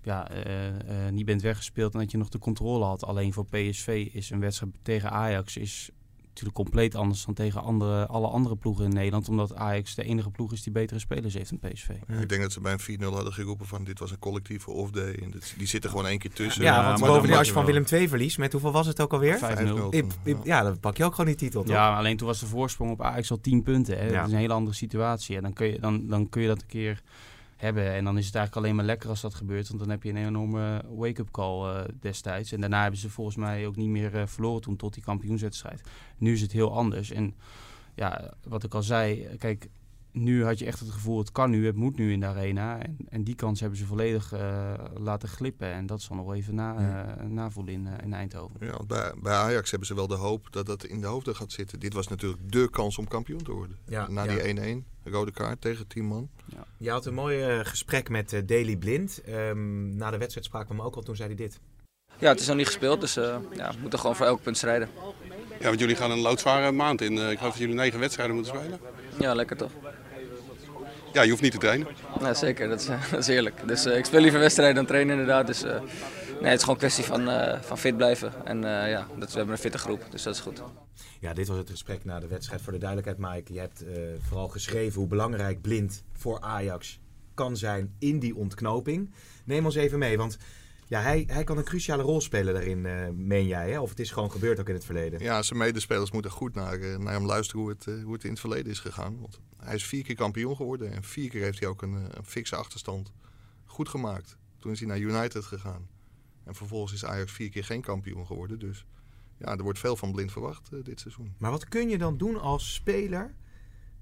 [0.02, 3.04] ja, uh, uh, niet bent weggespeeld en dat je nog de controle had.
[3.04, 5.90] Alleen voor PSV is een wedstrijd tegen Ajax is
[6.30, 9.28] natuurlijk compleet anders dan tegen andere, alle andere ploegen in Nederland.
[9.28, 11.88] Omdat Ajax de enige ploeg is die betere spelers heeft dan PSV.
[12.08, 14.70] Ja, ik denk dat ze bij een 4-0 hadden geroepen van dit was een collectieve
[14.70, 15.14] off-day.
[15.14, 16.62] En dit, die zitten gewoon één keer tussen.
[16.62, 17.64] Ja, want maar bovendien als je van.
[17.64, 19.38] Willem II verliest, met hoeveel was het ook alweer?
[19.38, 19.88] 5-0.
[19.90, 21.72] Ip, ip, ja, dan pak je ook gewoon die titel, toch?
[21.72, 23.98] Ja, alleen toen was de voorsprong op Ajax al 10 punten.
[23.98, 24.06] Hè?
[24.06, 24.12] Ja.
[24.12, 25.36] Dat is een hele andere situatie.
[25.36, 27.02] En dan kun, je, dan, dan kun je dat een keer
[27.60, 27.92] hebben.
[27.92, 29.68] En dan is het eigenlijk alleen maar lekker als dat gebeurt.
[29.68, 32.52] Want dan heb je een enorme wake-up call uh, destijds.
[32.52, 35.82] En daarna hebben ze volgens mij ook niet meer uh, verloren toen tot die kampioenswedstrijd.
[36.18, 37.10] Nu is het heel anders.
[37.10, 37.34] En
[37.94, 39.68] ja, wat ik al zei, kijk,
[40.12, 42.78] nu had je echt het gevoel, het kan nu, het moet nu in de arena.
[42.78, 45.72] En, en die kans hebben ze volledig uh, laten glippen.
[45.72, 48.66] En dat zal nog even na, uh, navoelen in, uh, in Eindhoven.
[48.66, 51.52] Ja, bij, bij, Ajax hebben ze wel de hoop dat dat in de hoofden gaat
[51.52, 51.80] zitten.
[51.80, 53.76] Dit was natuurlijk dé kans om kampioen te worden.
[53.84, 54.52] Ja, Na ja.
[54.52, 56.28] die 1-1, rode kaart tegen 10 man.
[56.44, 56.64] Ja.
[56.76, 59.20] Je had een mooi gesprek met Daley Blind.
[59.28, 61.60] Um, na de wedstrijd spraken we hem ook al, toen zei hij dit.
[62.18, 64.88] Ja, het is nog niet gespeeld, dus ja, we moeten gewoon voor elk punt strijden.
[65.60, 67.12] Ja, want jullie gaan een loodzware maand in.
[67.12, 68.80] ik geloof dat jullie negen wedstrijden moeten spelen.
[69.18, 69.70] Ja, lekker toch?
[71.12, 71.86] Ja, je hoeft niet te trainen.
[72.20, 73.68] Ja, zeker, dat is, dat is heerlijk.
[73.68, 75.46] Dus uh, ik speel liever wedstrijden dan trainen inderdaad.
[75.46, 75.70] Dus uh,
[76.40, 78.46] nee, het is gewoon een kwestie van, uh, van fit blijven.
[78.46, 80.62] En ja, dat, we hebben een fitte groep, dus dat is goed.
[81.20, 82.62] Ja, dit was het gesprek na de wedstrijd.
[82.62, 83.84] Voor de duidelijkheid, Mike, je hebt
[84.28, 87.00] vooral geschreven hoe belangrijk blind voor Ajax
[87.34, 89.10] kan zijn in die ontknoping.
[89.44, 90.38] Neem ons even mee, want
[90.90, 93.70] ja, hij, hij kan een cruciale rol spelen daarin, uh, meen jij?
[93.70, 93.80] Hè?
[93.80, 95.20] Of het is gewoon gebeurd ook in het verleden?
[95.20, 98.24] Ja, zijn medespelers moeten goed naar, uh, naar hem luisteren hoe het, uh, hoe het
[98.24, 99.20] in het verleden is gegaan.
[99.20, 102.24] Want hij is vier keer kampioen geworden en vier keer heeft hij ook een, een
[102.24, 103.12] fikse achterstand
[103.64, 104.36] goed gemaakt.
[104.58, 105.88] Toen is hij naar United gegaan.
[106.44, 108.58] En vervolgens is Ajax vier keer geen kampioen geworden.
[108.58, 108.84] Dus
[109.38, 111.34] ja, er wordt veel van blind verwacht dit seizoen.
[111.38, 113.34] Maar wat kun je dan doen als speler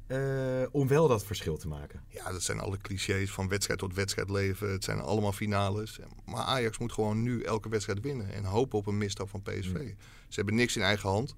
[0.08, 2.02] uh, om wel dat verschil te maken?
[2.08, 4.70] Ja, dat zijn alle clichés van wedstrijd tot wedstrijd leven.
[4.70, 5.98] Het zijn allemaal finales.
[6.24, 8.32] Maar Ajax moet gewoon nu elke wedstrijd winnen.
[8.32, 9.72] En hopen op een misstap van PSV.
[9.72, 9.94] Mm.
[10.28, 11.36] Ze hebben niks in eigen hand.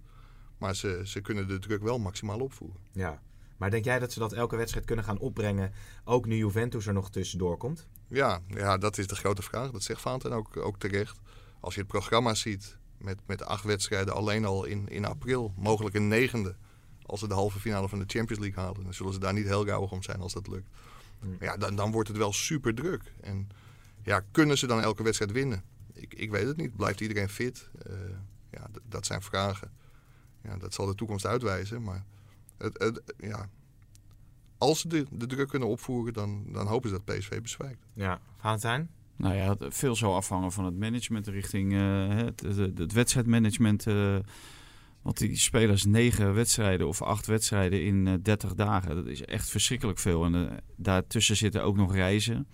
[0.59, 2.81] Maar ze, ze kunnen de druk wel maximaal opvoeren.
[2.93, 3.23] Ja.
[3.57, 5.73] Maar denk jij dat ze dat elke wedstrijd kunnen gaan opbrengen?
[6.05, 7.87] Ook nu Juventus er nog tussendoor komt?
[8.09, 9.71] Ja, ja dat is de grote vraag.
[9.71, 11.19] Dat zegt Vaanten ook, ook terecht.
[11.61, 15.53] Als je het programma ziet met, met acht wedstrijden alleen al in, in april.
[15.57, 16.57] Mogelijk een negende
[17.11, 18.83] als ze de halve finale van de Champions League halen.
[18.83, 20.69] Dan zullen ze daar niet heel gauw om zijn als dat lukt.
[21.21, 21.37] Hmm.
[21.41, 23.13] Ja, dan, dan wordt het wel super druk.
[23.21, 23.49] En
[24.03, 25.63] ja, kunnen ze dan elke wedstrijd winnen?
[25.93, 26.77] Ik, ik weet het niet.
[26.77, 27.71] Blijft iedereen fit?
[27.87, 27.95] Uh,
[28.51, 29.71] ja, dat zijn vragen.
[30.43, 31.83] Ja, dat zal de toekomst uitwijzen.
[31.83, 32.05] Maar
[32.57, 33.49] het, het, ja,
[34.59, 37.87] als ze de, de druk kunnen opvoeren, dan, dan hopen ze dat PSV bezwijkt.
[37.93, 38.91] Ja, Valentijn?
[39.17, 43.87] Nou ja, veel zal afhangen van het management richting uh, het, het, het, wedstrijdmanagement.
[43.87, 44.19] Uh,
[45.03, 48.95] want die spelers negen wedstrijden of acht wedstrijden in uh, 30 dagen.
[48.95, 50.25] Dat is echt verschrikkelijk veel.
[50.25, 52.47] En uh, daartussen zitten ook nog reizen.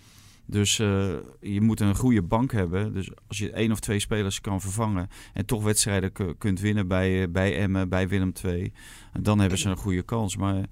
[0.48, 2.94] Dus uh, je moet een goede bank hebben.
[2.94, 7.30] Dus als je één of twee spelers kan vervangen en toch wedstrijden kunt winnen bij,
[7.30, 8.72] bij Emmen, bij Willem II,
[9.20, 10.36] dan hebben ze een goede kans.
[10.36, 10.64] Maar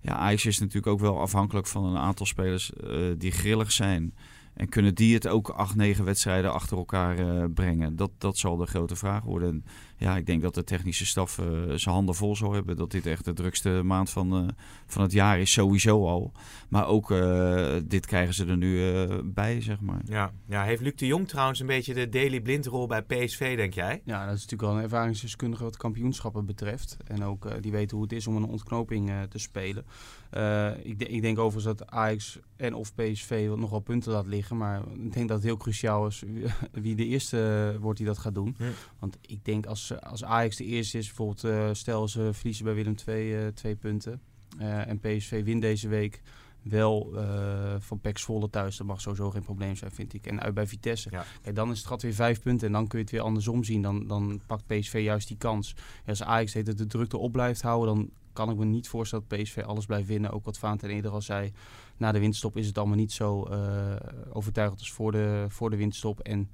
[0.00, 2.72] ja, Ajax is natuurlijk ook wel afhankelijk van een aantal spelers
[3.18, 4.14] die grillig zijn.
[4.54, 7.96] En kunnen die het ook acht, negen wedstrijden achter elkaar brengen?
[7.96, 9.64] Dat, dat zal de grote vraag worden.
[10.00, 12.76] Ja, ik denk dat de technische staf uh, zijn handen vol zal hebben.
[12.76, 14.48] Dat dit echt de drukste maand van, uh,
[14.86, 16.32] van het jaar is, sowieso al.
[16.68, 17.08] Maar ook
[17.84, 20.00] dit krijgen ze er nu bij, zeg maar.
[20.04, 20.32] Ja.
[20.46, 24.02] ja, heeft Luc de Jong trouwens een beetje de daily blindrol bij PSV, denk jij?
[24.04, 26.96] Ja, dat is natuurlijk wel een ervaringsdeskundige wat kampioenschappen betreft.
[27.06, 29.84] En ook die weten hoe het is om een ontknoping te spelen.
[30.82, 34.56] ik, ik denk overigens dat Ajax en of PSV nog wel punten laat liggen.
[34.56, 36.24] Maar ik denk dat het heel cruciaal is
[36.72, 38.56] wie de eerste wordt die dat gaat doen.
[38.98, 42.74] Want ik denk als, als Ajax de eerste is, bijvoorbeeld uh, stel ze verliezen bij
[42.74, 44.20] Willem II uh, twee punten.
[44.60, 46.22] Uh, en PSV wint deze week
[46.62, 47.12] wel
[47.78, 48.76] van PEC Zwolle thuis.
[48.76, 50.26] Dat mag sowieso geen probleem zijn, vind ik.
[50.26, 51.08] En uit bij Vitesse.
[51.10, 51.24] Ja.
[51.42, 52.66] Kijk, dan is het gat weer vijf punten.
[52.66, 53.82] En dan kun je het weer andersom zien.
[53.82, 55.74] Dan, dan pakt PSV juist die kans.
[55.76, 59.24] Ja, als Ajax heet de drukte op blijft houden, dan kan ik me niet voorstellen
[59.28, 60.30] dat PSV alles blijft winnen.
[60.30, 61.52] Ook wat Vaant en eerder al zei,
[61.96, 63.48] na de winststop is het allemaal niet zo
[64.32, 66.20] overtuigend als voor de, voor de winststop.
[66.20, 66.50] En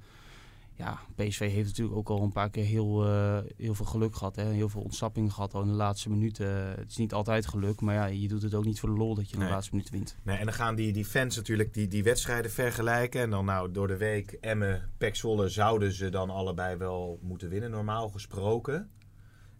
[0.77, 4.35] ja, PSV heeft natuurlijk ook al een paar keer heel, uh, heel veel geluk gehad.
[4.35, 4.43] Hè?
[4.43, 6.47] Heel veel ontsnappingen gehad al in de laatste minuten.
[6.77, 9.15] Het is niet altijd geluk, maar ja, je doet het ook niet voor de lol
[9.15, 10.17] dat je in de laatste minuut wint.
[10.23, 13.21] Nee, en dan gaan die, die fans natuurlijk die, die wedstrijden vergelijken.
[13.21, 17.49] En dan nou door de week Emmen, Pek Zwolle zouden ze dan allebei wel moeten
[17.49, 18.89] winnen, normaal gesproken.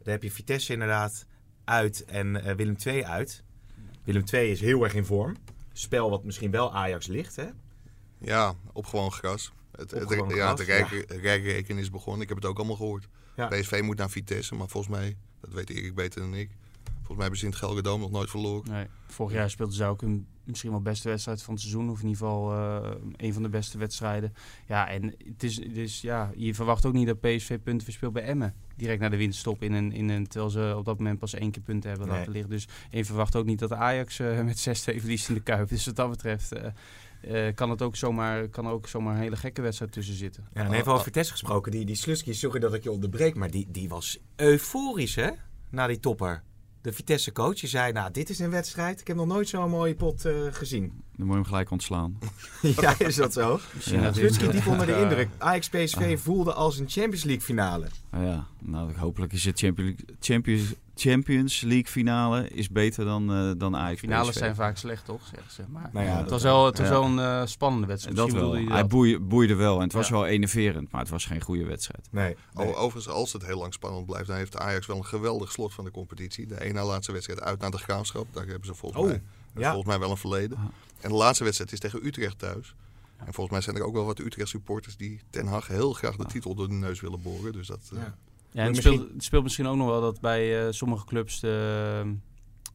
[0.04, 1.26] Dan heb je Vitesse inderdaad
[1.64, 3.44] uit en uh, Willem II uit.
[4.04, 5.36] Willem II is heel erg in vorm.
[5.74, 7.48] Spel wat misschien wel Ajax ligt, hè?
[8.18, 9.52] Ja, op gewoon gras.
[9.78, 12.22] Het, het, het ja, de rijkrekening is begonnen.
[12.22, 13.08] Ik heb het ook allemaal gehoord.
[13.36, 13.48] Ja.
[13.48, 16.50] PSV moet naar Vitesse, maar volgens mij, dat weet Erik beter dan ik.
[16.84, 18.72] Volgens mij hebben ze in het Gelderdoom nog nooit verloren.
[18.72, 21.90] Nee, vorig jaar speelden ze ook een misschien wel beste wedstrijd van het seizoen.
[21.90, 24.34] Of in ieder geval uh, een van de beste wedstrijden.
[24.68, 28.14] Ja, en het is, het is, ja, je verwacht ook niet dat PSV punten verspeelt
[28.14, 28.54] bij Emmen.
[28.76, 31.52] Direct naar de winststop in een, in een, terwijl ze op dat moment pas één
[31.52, 32.50] keer punten hebben laten liggen.
[32.50, 35.70] Dus je verwacht ook niet dat Ajax uh, met 6-2 verliest in de Kuip.
[35.70, 36.54] Dus wat dat betreft...
[36.54, 36.66] Uh,
[37.22, 40.48] uh, kan het ook zomaar, kan er ook zomaar een hele gekke wedstrijd tussen zitten.
[40.54, 41.72] Ja, en even over Vitesse gesproken.
[41.72, 45.30] Die, die Slusky, sorry dat ik je onderbreek, maar die, die was euforisch hè?
[45.70, 46.44] Na die topper
[46.88, 47.58] de Vitesse coach.
[47.58, 49.00] Zei, nou, dit is een wedstrijd.
[49.00, 51.04] Ik heb nog nooit zo'n mooie pot uh, gezien.
[51.18, 52.18] Dan moet je hem gelijk ontslaan.
[52.82, 53.60] ja, is dat zo?
[53.74, 54.14] Misschien Ja.
[54.14, 55.30] Slutski dit- diep onder de indruk.
[55.38, 56.18] Ajax PSV Ah.
[56.18, 57.88] voelde als een Champions League finale.
[58.10, 63.52] Ah ja, nou hopelijk is het Champions, Champions, Champions League finale is beter dan, eh
[63.58, 64.38] dan Ajax Finales PSV.
[64.40, 65.22] zijn vaak slecht, toch?
[65.34, 65.62] Zeggen ze.
[65.70, 66.66] Maar Nou ja, het was wel.
[66.66, 68.18] het was wel een eh, spannende wedstrijd.
[68.18, 68.54] Dat wel.
[68.54, 68.88] Hij dat.
[68.88, 70.14] boeide, boeide wel en het was Ja.
[70.14, 72.08] wel enerverend, maar het was geen goede wedstrijd.
[72.12, 72.36] Nee.
[72.54, 75.84] Overigens, als het heel lang spannend blijft, dan heeft Ajax wel een geweldig slot van
[75.86, 76.46] de competitie.
[76.48, 78.28] De ene na laatste wedstrijd uit naar de graafschap.
[78.34, 79.22] Daar hebben ze volgens, Oh, mij,
[79.60, 79.68] ja.
[79.72, 80.58] volgens mij wel een verleden.
[81.02, 82.76] En de laatste wedstrijd is tegen Utrecht thuis.
[83.18, 86.16] En volgens mij zijn er ook wel wat Utrecht supporters die Ten Hag heel graag
[86.16, 87.52] de titel door de neus willen boren.
[87.54, 88.16] Dus dat, eh, Ja.
[88.52, 91.06] Ja, en het, Misschien- speelt, het speelt misschien ook nog wel dat bij eh, sommige
[91.06, 92.10] clubs de eh,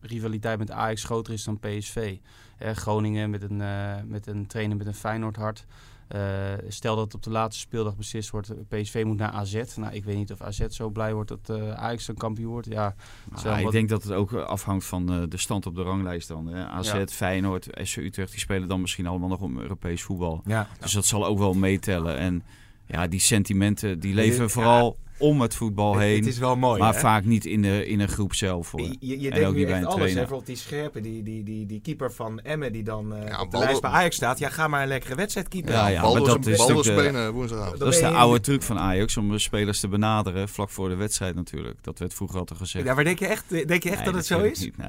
[0.00, 2.16] rivaliteit met Ajax groter is dan PSV.
[2.58, 5.66] Eh, Groningen met een, eh, met een trainer met een Feyenoord hart.
[6.12, 6.20] Eh,
[6.68, 9.62] stel dat op de laatste speeldag beslist wordt, eh, PSV moet naar AZ.
[9.76, 12.66] Nou, ik weet niet of AZ zo blij wordt dat eh, Ajax een kampioen wordt.
[12.66, 12.94] Ja,
[13.42, 16.28] wel ik wat- denk dat het ook afhangt van eh, de stand op de ranglijst
[16.28, 16.46] dan.
[16.46, 16.64] Hè.
[16.66, 17.06] AZ, Ja.
[17.06, 20.42] Feyenoord, SC Utrecht, die spelen dan misschien allemaal nog om Europees voetbal.
[20.46, 20.68] Ja.
[20.80, 22.16] Dus dat zal ook wel meetellen.
[22.16, 22.42] En
[22.86, 24.48] ja, die sentimenten die leven Ja.
[24.48, 26.16] vooral om het voetbal heen.
[26.16, 27.00] Het is wel mooi, maar hè?
[27.00, 28.70] vaak niet in de, in een groep zelf.
[28.70, 28.80] Hoor.
[28.80, 30.12] Je, je En denkt ook nu niet bij echt een alles.
[30.12, 33.50] Bijvoorbeeld die scherpe, die, die, die, die keeper van Emmen die dan eh, Ja, op
[33.50, 34.38] de lijst bij Ajax staat.
[34.38, 35.72] Ja, ga maar een lekkere wedstrijd keeper.
[35.72, 37.34] Ja, maar dat is de- spelen
[37.78, 40.88] Dat is de je- oude truc van Ajax om de spelers te benaderen vlak voor
[40.88, 41.78] de wedstrijd natuurlijk.
[41.84, 42.84] Dat werd vroeger altijd gezegd.
[42.84, 44.60] Ja, maar denk je echt, denk je echt Nee, dat het zo is?
[44.60, 44.88] niet, nee.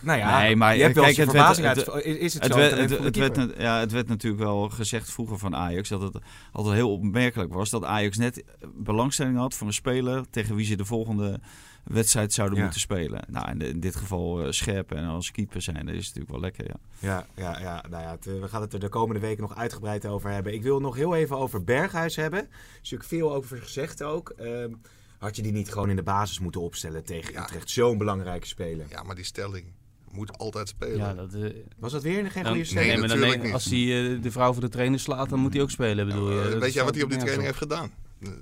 [0.00, 2.04] Nou ja, Nee, maar je hebt wel kijk, eens je het verbazing uit.
[2.04, 2.56] Is, is het, zo?
[2.56, 6.18] werd, het, werd, ja, het werd natuurlijk wel gezegd vroeger van Ajax dat het
[6.52, 10.76] altijd heel opmerkelijk was dat Ajax net belangstelling had voor een speler tegen wie ze
[10.76, 11.40] de volgende
[11.84, 12.62] wedstrijd zouden Ja.
[12.64, 13.24] moeten spelen.
[13.28, 16.30] Nou, in, de- in dit geval eh, scherp en als keeper zijn, dat is natuurlijk
[16.30, 16.64] wel lekker.
[16.66, 16.76] Ja.
[16.98, 19.56] Ja, ja, ja, nou ja het, eh, we gaan het er de komende weken nog
[19.56, 20.54] uitgebreid over hebben.
[20.54, 22.40] Ik wil nog heel even over Berghuis hebben.
[22.40, 22.46] Er
[22.82, 24.28] is natuurlijk veel over gezegd ook.
[24.36, 24.72] Ehm,
[25.18, 27.42] had je die niet gewoon in de basis moeten opstellen tegen Ja.
[27.42, 27.70] Utrecht?
[27.70, 28.86] Zo'n belangrijke speler.
[28.90, 29.64] Ja, maar die stelling
[30.10, 30.96] moet altijd spelen.
[30.98, 32.90] ja dat, eh, Was dat weer geen goede stelling?
[32.90, 35.70] nee, maar dan als hij de vrouw voor de trainer slaat, dan moet hij ook
[35.70, 36.58] spelen, bedoel je.
[36.58, 37.90] Weet jij wat hij op die training heeft gedaan?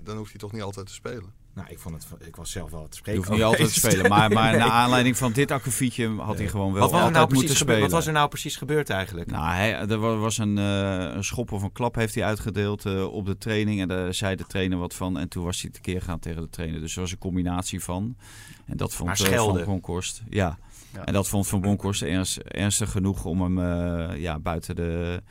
[0.04, 1.40] Dan hoeft hij toch niet altijd te spelen.
[1.54, 3.20] Nou, ik, vond het, ik was zelf wel te Je spreken.
[3.20, 4.58] hoeft niet altijd te spelen, maar, maar stelling.
[4.58, 4.70] naar Nee.
[4.78, 7.80] aanleiding van dit akkefietje had hij gewoon wel Wat was, er altijd nou moeten spelen.
[7.80, 9.30] wat was er nou precies gebeurd eigenlijk?
[9.30, 12.86] Nou, hij, er wa- was een, eh, een schop of een klap heeft hij uitgedeeld
[12.86, 13.80] eh, op de training.
[13.80, 15.18] En daar zei de trainer wat van.
[15.18, 16.80] En toen was hij tekeer gaan tegen de trainer.
[16.80, 18.16] Dus er was een combinatie van.
[18.66, 19.54] En dat vond schelden.
[19.54, 20.22] Van Bronckhorst.
[20.28, 20.58] Ja.
[20.92, 21.04] Ja.
[21.04, 25.22] En dat vond Van Bronckhorst ernst, ernstig genoeg om hem eh, ja, buiten, de,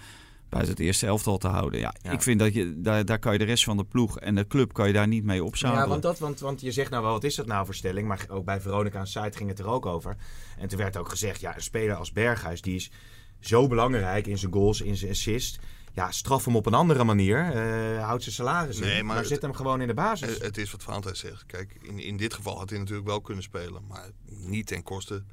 [0.51, 1.79] buiten het eerste elftal te houden.
[1.79, 2.11] Ja, Ja.
[2.11, 4.47] Ik vind dat je, daar, daar kan je de rest van de ploeg en de
[4.47, 5.83] club kan je daar niet mee opzadelen.
[5.83, 8.07] Ja, want, dat, want, want je zegt nou wel, wat is dat nou voor stelling?
[8.07, 10.15] Maar ook bij Veronica aan site ging het er ook over.
[10.57, 12.91] En toen werd ook gezegd, ja, een speler als Berghuis, die is
[13.39, 15.59] zo belangrijk in zijn goals, in zijn assist.
[15.93, 17.37] Ja, straf hem op een andere manier.
[17.51, 18.81] eh houd zijn salaris in.
[18.81, 20.37] Nee, maar, maar het- zet hem gewoon in de basis.
[20.39, 21.45] Het is wat Valentijn zegt.
[21.45, 23.81] Kijk, in, in dit geval had hij natuurlijk wel kunnen spelen.
[23.87, 25.23] Maar niet ten koste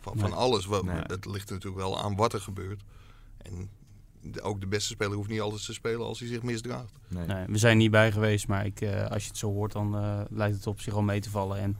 [0.00, 0.64] van, van alles.
[0.66, 0.96] Wat, Nee.
[1.06, 2.82] Het ligt natuurlijk wel aan wat er gebeurt.
[3.38, 3.70] En
[4.42, 6.92] ook de beste speler hoeft niet altijd te spelen als hij zich misdraagt.
[7.08, 7.26] nee.
[7.26, 9.96] Nee, we zijn niet bij geweest, maar ik, eh, als je het zo hoort, dan
[9.96, 11.58] eh, lijkt het op zich al mee te vallen.
[11.58, 11.76] En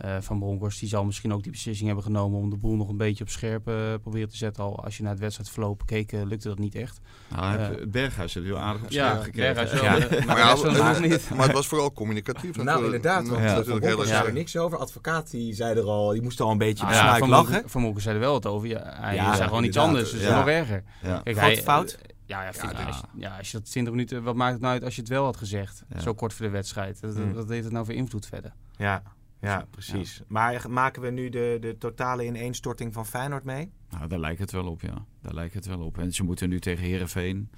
[0.00, 2.88] eh, Van Bronckhorst die zal misschien ook die beslissing hebben genomen om de boel nog
[2.88, 4.64] een beetje op scherp eh, proberen te zetten.
[4.64, 7.00] Al als je naar het wedstrijdverloop keek, eh, lukte dat niet echt.
[7.28, 9.54] Nou, Berghuis heeft wel aardig op Ja, scherp gekregen.
[9.54, 9.98] Berghuis Ja.
[10.08, 10.56] wel, maar Maar, ja,
[10.94, 11.30] van niet.
[11.36, 12.94] maar het was vooral communicatief Nou, natuurlijk.
[12.94, 13.28] inderdaad.
[13.28, 14.78] Want Ja, heel zei er niks over.
[14.78, 17.60] Advocaat die zei er al, die moest al een beetje Ah, Van lachen.
[17.60, 18.68] Van Bronckhorst zei er wel wat over.
[18.68, 20.26] Ja, hij Ja, zei gewoon iets anders, dus Ja.
[20.26, 20.82] dat is nog erger.
[21.02, 21.20] Ja.
[21.24, 21.98] Kijk, hij- fout?
[22.26, 22.84] Ja, ja, vind- Ja.
[22.86, 25.00] Als, je, ja, als je dat 20 minuten, wat maakt het nou uit als je
[25.00, 25.82] het wel had gezegd?
[25.94, 26.00] Ja.
[26.00, 27.00] Zo kort voor de wedstrijd.
[27.00, 27.32] Dat, Hmm.
[27.32, 28.52] Wat heeft het nou voor invloed verder?
[28.76, 29.02] Ja,
[29.40, 30.22] ja precies.
[30.26, 33.70] Maar maken we nu de, de totale ineenstorting van Feyenoord mee?
[33.90, 35.04] Nou, daar lijkt het wel op, ja.
[35.22, 35.98] Daar lijkt het wel op.
[35.98, 37.50] En ze moeten nu tegen Herenveen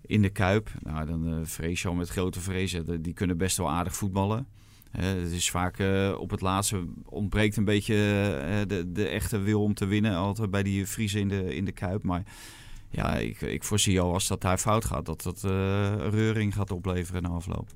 [0.00, 0.70] in de Kuip.
[0.80, 3.02] Nou, dan eh vrees je al met grote vrezen.
[3.02, 4.46] Die kunnen best wel aardig voetballen.
[4.90, 9.62] Het is vaak eh, op het laatste ontbreekt een beetje eh, de, de echte wil
[9.62, 10.16] om te winnen.
[10.16, 12.02] Altijd bij die Friese in de, in de Kuip.
[12.02, 12.22] Maar
[12.90, 15.42] ja, ik, ik voorzie al als dat daar fout gaat, dat dat
[16.12, 17.68] reuring gaat opleveren na afloop.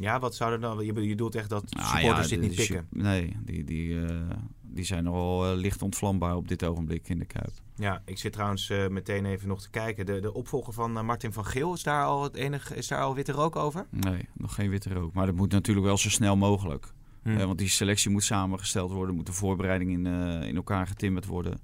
[0.00, 0.84] Ja, wat zou er dan...
[0.84, 2.86] Je bedoelt- echt dat Nou supporters dit de- niet pikken?
[2.90, 4.16] Nee, die, die, eh,
[4.62, 7.50] die zijn nogal eh, licht ontvlambaar op dit ogenblik in de Kuip.
[7.74, 10.06] Ja, ik zit trouwens eh, meteen even nog te kijken.
[10.06, 13.14] De, de opvolger van Martin van Geel, is daar al het enige, is daar al
[13.14, 13.86] witte rook over?
[13.90, 15.12] Nee, nog geen witte rook.
[15.12, 16.92] Maar dat moet natuurlijk wel zo snel mogelijk.
[17.22, 17.36] Hm.
[17.36, 20.06] Eh, want die selectie moet samengesteld worden, moet de voorbereiding in,
[20.44, 21.60] in elkaar getimmerd worden.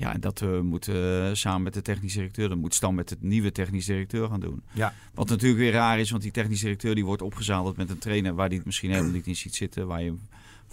[0.00, 3.08] Ja, en dat eh, moet eh, samen met de technisch directeur, dat moet Stan met
[3.08, 4.62] de nieuwe technisch directeur gaan doen.
[4.72, 4.94] Ja.
[5.14, 8.34] Wat natuurlijk weer raar is, want die technisch directeur die wordt opgezadeld met een trainer
[8.34, 9.86] waar hij het misschien helemaal niet in ziet zitten.
[9.86, 10.14] Waar je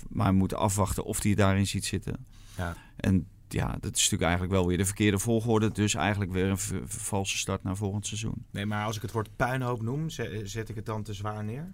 [0.09, 2.25] maar moet afwachten of hij het daarin ziet zitten.
[2.57, 2.75] Ja.
[2.95, 5.71] En ja, dat is natuurlijk eigenlijk wel weer de verkeerde volgorde.
[5.71, 8.45] Dus eigenlijk weer een valse start naar volgend seizoen.
[8.51, 11.43] Nee, maar als ik het woord puinhoop noem, ze- zet ik het dan te zwaar
[11.43, 11.73] neer?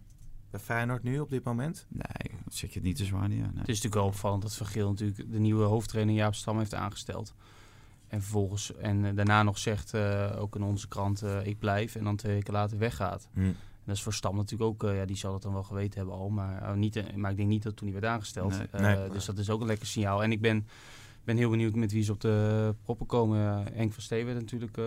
[0.54, 1.86] Bij Feyenoord nu op dit moment?
[1.90, 3.38] Nee, dat zet je het niet te zwaar neer.
[3.38, 3.48] Nee.
[3.48, 6.74] Het is natuurlijk wel opvallend dat Van Geel natuurlijk de nieuwe hoofdtrainer Jaap Stam heeft
[6.74, 7.34] aangesteld.
[8.08, 11.96] en vervolgens en eh, daarna nog zegt, eh, ook in onze krant, eh, ik blijf.
[11.96, 13.28] En dan twee weken later weggaat.
[13.34, 13.52] Hm.
[13.86, 16.16] Dat is voor Stam natuurlijk ook, eh, ja, die zal het dan wel geweten hebben
[16.18, 16.30] al.
[16.30, 18.58] Maar, niet, maar ik denk niet dat toen hij werd aangesteld.
[18.58, 18.68] Nee.
[18.72, 19.10] Eh, Nee.
[19.10, 20.24] Dus dat is ook een lekker signaal.
[20.24, 20.68] En ik ben,
[21.24, 23.66] ben heel benieuwd met wie ze op de proppen komen.
[23.74, 24.86] Henk van Steen werd natuurlijk eh,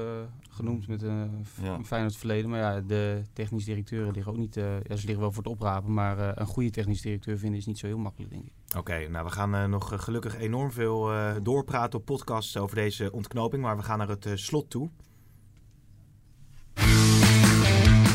[0.51, 1.13] genoemd met eh,
[1.45, 1.75] f- Ja.
[1.75, 2.51] een Feyenoord verleden.
[2.51, 4.57] Maar ja, de technisch directeuren liggen ook niet...
[4.57, 5.93] eh, ja, ze liggen wel voor het oprapen.
[5.95, 8.53] Maar eh, een goede technisch directeur vinden is niet zo heel makkelijk, denk ik.
[8.77, 13.63] Oké, nou we gaan nog gelukkig enorm veel eh, doorpraten op podcasts over deze ontknoping.
[13.63, 14.91] Maar we gaan naar het slot toe.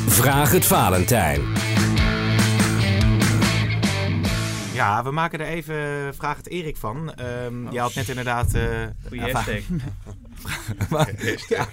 [0.07, 1.41] Vraag het Valentijn.
[4.81, 7.13] Ja, we maken er even eh, Vraag het Erik van.
[7.13, 8.53] Ehm je had net inderdaad...
[8.53, 8.63] eh,
[9.07, 9.61] Goeie ja, hashtag.
[10.89, 11.13] maar,
[11.47, 11.67] ja,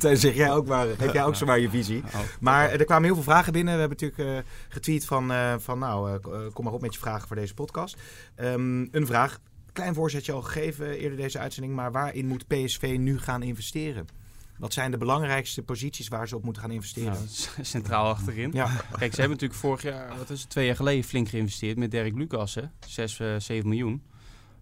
[0.00, 2.02] nou, zeg jij ook maar, geef jij ook zomaar je visie.
[2.06, 2.20] Oh.
[2.40, 3.74] Maar er kwamen heel veel vragen binnen.
[3.74, 6.18] We hebben natuurlijk eh, getweet van, van nou,
[6.52, 7.96] kom maar op met je vragen voor deze podcast.
[8.34, 9.38] Ehm, een vraag,
[9.72, 14.06] klein voorzetje al gegeven eerder deze uitzending, maar waarin moet PSV nu gaan investeren?
[14.58, 17.12] Wat zijn de belangrijkste posities waar ze op moeten gaan investeren?
[17.12, 17.26] Nou,
[17.62, 18.50] centraal achterin.
[18.52, 21.76] Ja, Kijk, ze hebben natuurlijk vorig jaar, wat is het, twee jaar geleden flink geïnvesteerd
[21.76, 22.62] met Dirk Lucas, hè?
[22.86, 24.02] 6, eh 7 miljoen.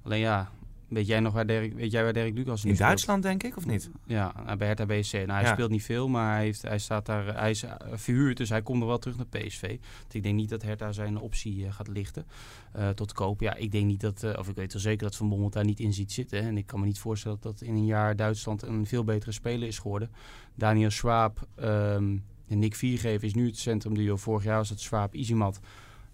[0.03, 0.51] Alleen ja,
[0.89, 2.79] weet jij nog waar Dirk, weet jij waar Dirk Lucas nu in speelt?
[2.79, 3.91] Duitsland denk ik, of niet?
[4.07, 5.13] Ja, nou, bij Hertha BSC.
[5.13, 5.53] Nou, hij Ja.
[5.53, 8.63] speelt niet veel, maar hij, heeft, hij, staat daar, hij is eh, verhuurd, dus hij
[8.63, 9.61] komt nog wel terug naar PSV.
[10.07, 12.27] Dus ik denk niet dat Hertha zijn optie eh, gaat lichten
[12.73, 13.41] eh, tot koop.
[13.41, 15.81] Ja, ik denk niet dat, of ik weet wel zeker dat Van Bommel daar niet
[15.81, 16.43] in ziet zitten.
[16.43, 16.49] Hè.
[16.49, 19.33] En ik kan me niet voorstellen dat dat in een jaar Duitsland een veel betere
[19.33, 20.11] speler is geworden.
[20.55, 22.17] Daniel Schwab ehm,
[22.49, 24.17] en Nick Viergever is nu het centrumduo.
[24.17, 25.61] Vorig jaar was het Schwab Izimat.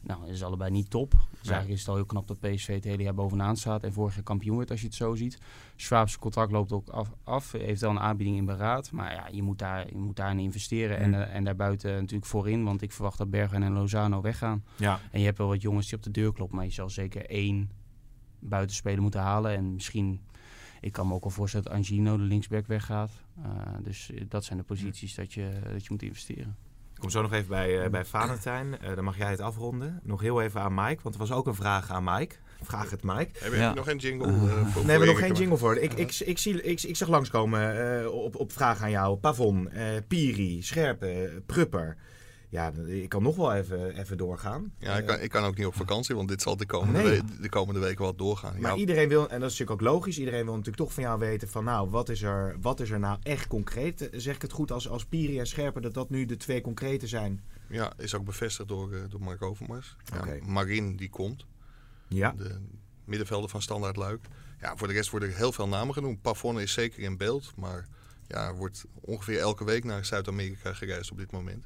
[0.02, 1.10] Nou, dat is allebei niet top.
[1.10, 3.92] Dus eigenlijk is het al heel knap dat PSV het hele jaar bovenaan staat en
[3.92, 5.38] vorig jaar kampioen werd als je het zo ziet.
[5.76, 7.52] Schwab's contract loopt ook af, af.
[7.52, 8.90] heeft wel een aanbieding in beraad.
[8.90, 10.98] Maar ja, je moet, daar, je moet daarin investeren.
[10.98, 12.64] En, eh, en daarbuiten natuurlijk voorin.
[12.64, 14.64] Want ik verwacht dat Bergen en Lozano weggaan.
[14.76, 15.00] Ja.
[15.10, 16.56] En je hebt wel wat jongens die op de deur kloppen.
[16.56, 17.70] Maar je zal zeker één
[18.38, 19.56] buitenspeler moeten halen.
[19.56, 20.20] En misschien,
[20.80, 23.10] ik kan me ook wel voorstellen dat Angino, de linksback, weggaat.
[23.42, 23.50] Eh,
[23.82, 26.56] dus eh, dat zijn de posities dat je, dat je moet investeren.
[27.02, 28.78] Ik kom zo nog even bij, eh, bij Valentijn.
[28.80, 30.00] Eh, dan mag jij het afronden.
[30.02, 32.34] Nog heel even aan Mike, want er was ook een vraag aan Mike.
[32.62, 33.28] Vraag het Mike.
[33.38, 33.68] Hebben Ja.
[33.70, 34.26] we nog geen jingle?
[34.26, 35.76] eh, voor, Nee, we hebben nog geen jingle voor.
[35.76, 39.16] Ik, ik, ik, zie, ik, ik zag langskomen eh, op, op vragen aan jou.
[39.16, 41.96] Pavon, eh, Piri, Scherpen, Prupper.
[42.52, 44.72] Ja, ik kan nog wel even, even doorgaan.
[44.78, 46.98] Ja, ik kan, Eh, ik kan ook niet op vakantie, want dit zal de komende,
[47.02, 47.20] Nee.
[47.22, 48.60] we- de komende weken wel doorgaan.
[48.60, 51.02] maar Ja, iedereen wil, en dat is natuurlijk ook logisch, iedereen wil natuurlijk toch van
[51.02, 54.10] jou weten van nou, wat is er, wat is er nou echt concreet?
[54.10, 56.60] Eh, Zeg ik het goed als, als Piri en Scherpen dat dat nu de twee
[56.60, 57.42] concrete zijn?
[57.68, 59.96] ja, is ook bevestigd door, eh, door Mark Overmars.
[60.04, 60.36] Ja.
[60.46, 61.46] Marin, die komt.
[62.08, 62.34] Ja.
[62.36, 62.58] De
[63.04, 64.20] middenvelder van Standaard Luik.
[64.60, 66.22] Ja, voor de rest worden er heel veel namen genoemd.
[66.22, 67.86] Pavon is zeker in beeld, maar
[68.26, 71.64] ja, wordt ongeveer elke week naar Zuid-Amerika gereisd op dit moment.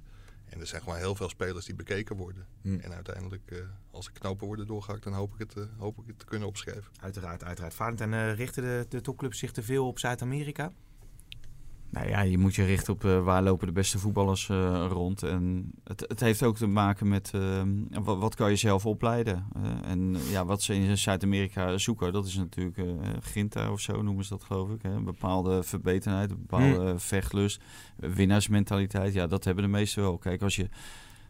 [0.57, 2.47] En er zijn gewoon heel veel spelers die bekeken worden.
[2.63, 2.79] Hm.
[2.79, 3.59] En uiteindelijk, eh,
[3.91, 6.49] als er knopen worden doorgehakt, dan hoop ik het, eh, hoop ik het te kunnen
[6.49, 6.93] opschrijven.
[7.01, 7.75] Uiteraard, uiteraard.
[7.75, 10.73] Valentijn, eh richten de, de topclubs zich te veel op Zuid-Amerika?
[11.91, 15.23] Nou ja, je moet je richten op eh, waar lopen de beste voetballers eh, rond.
[15.23, 17.63] En het, het heeft ook te maken met eh,
[18.03, 19.47] wat, wat kan je zelf opleiden.
[19.85, 22.79] En ja, wat ze in Zuid-Amerika zoeken, dat is natuurlijk
[23.21, 24.83] Ginta of zo noemen ze dat geloof ik.
[24.83, 24.91] Hè?
[24.91, 27.61] Een bepaalde verbetenheid, een bepaalde vechtlust,
[28.01, 29.13] eh, winnaarsmentaliteit.
[29.13, 30.19] Ja, dat hebben de meesten wel.
[30.19, 30.69] Kijk, als je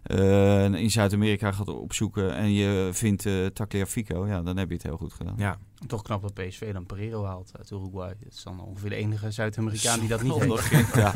[0.06, 4.82] eh, in Zuid-Amerika gaat opzoeken en je vindt eh Tagliafico, ja, dan heb je het
[4.82, 5.34] heel goed gedaan.
[5.36, 5.58] Ja.
[5.86, 8.14] Toch knap dat PSV dan Pereiro haalt uit Uruguay.
[8.22, 10.94] Dat is dan ongeveer de enige Zuid-Amerikaan die dat niet heeft.
[10.94, 11.12] Ja.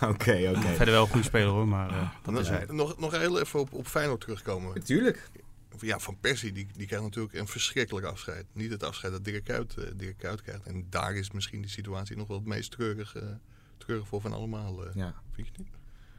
[0.00, 0.60] Oké, oké.
[0.60, 2.64] Verder wel een goede speler hoor, maar eh, dat nog, is hij.
[2.68, 4.74] nog, nog heel even op, op Feyenoord terugkomen.
[4.74, 5.30] Natuurlijk.
[5.80, 8.44] Ja, Van Persie, die, die krijgt natuurlijk een verschrikkelijk afscheid.
[8.52, 10.62] Niet het afscheid dat Dirk Kuyt, eh, Dirk Kuyt krijgt.
[10.66, 13.22] En daar is misschien die situatie nog wel het meest treurig, eh,
[13.78, 14.86] treurig voor van allemaal.
[14.86, 14.94] eh.
[14.94, 15.14] Ja.
[15.32, 15.68] Vind je niet?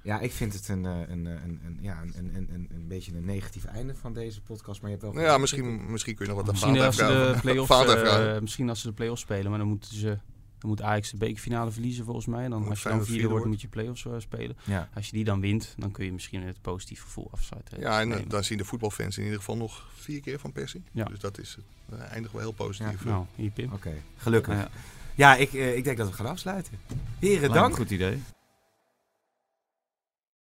[0.08, 2.88] Ja, ik vind het een, eh, een, eh, een, een, ja, een, een, een, een
[2.88, 4.82] beetje een negatief einde van deze podcast.
[4.82, 7.96] Maar je hebt wel Nou ja, misschien, misschien kun je nog wat aan Misschien Vader
[7.96, 10.18] als, ze de eh, misschien als ze de play-offs spelen, maar dan moeten ze...
[10.58, 12.44] Dan moet Ajax de bekerfinale verliezen volgens mij.
[12.44, 14.58] En dan, Moet als je dan vierde wordt, moet je play-offs eh, spelen.
[14.64, 14.90] Ja.
[14.94, 17.80] Als je die dan wint, dan kun je misschien het positief gevoel afsluiten.
[17.80, 20.84] Ja, en eh, dan zien de voetbalfans in ieder geval nog vier keer Van Persie.
[20.92, 21.06] Ja.
[21.06, 21.58] Dus dat is
[21.94, 23.06] uh, eindigt wel heel positief.
[23.06, 23.74] nou, hier Pim.
[23.74, 24.54] Oké, gelukkig.
[24.54, 24.70] Ja.
[25.16, 26.74] Ja, ik, eh, ik denk dat we gaan afsluiten.
[27.20, 27.70] Heren, dank.
[27.70, 28.22] een goed idee.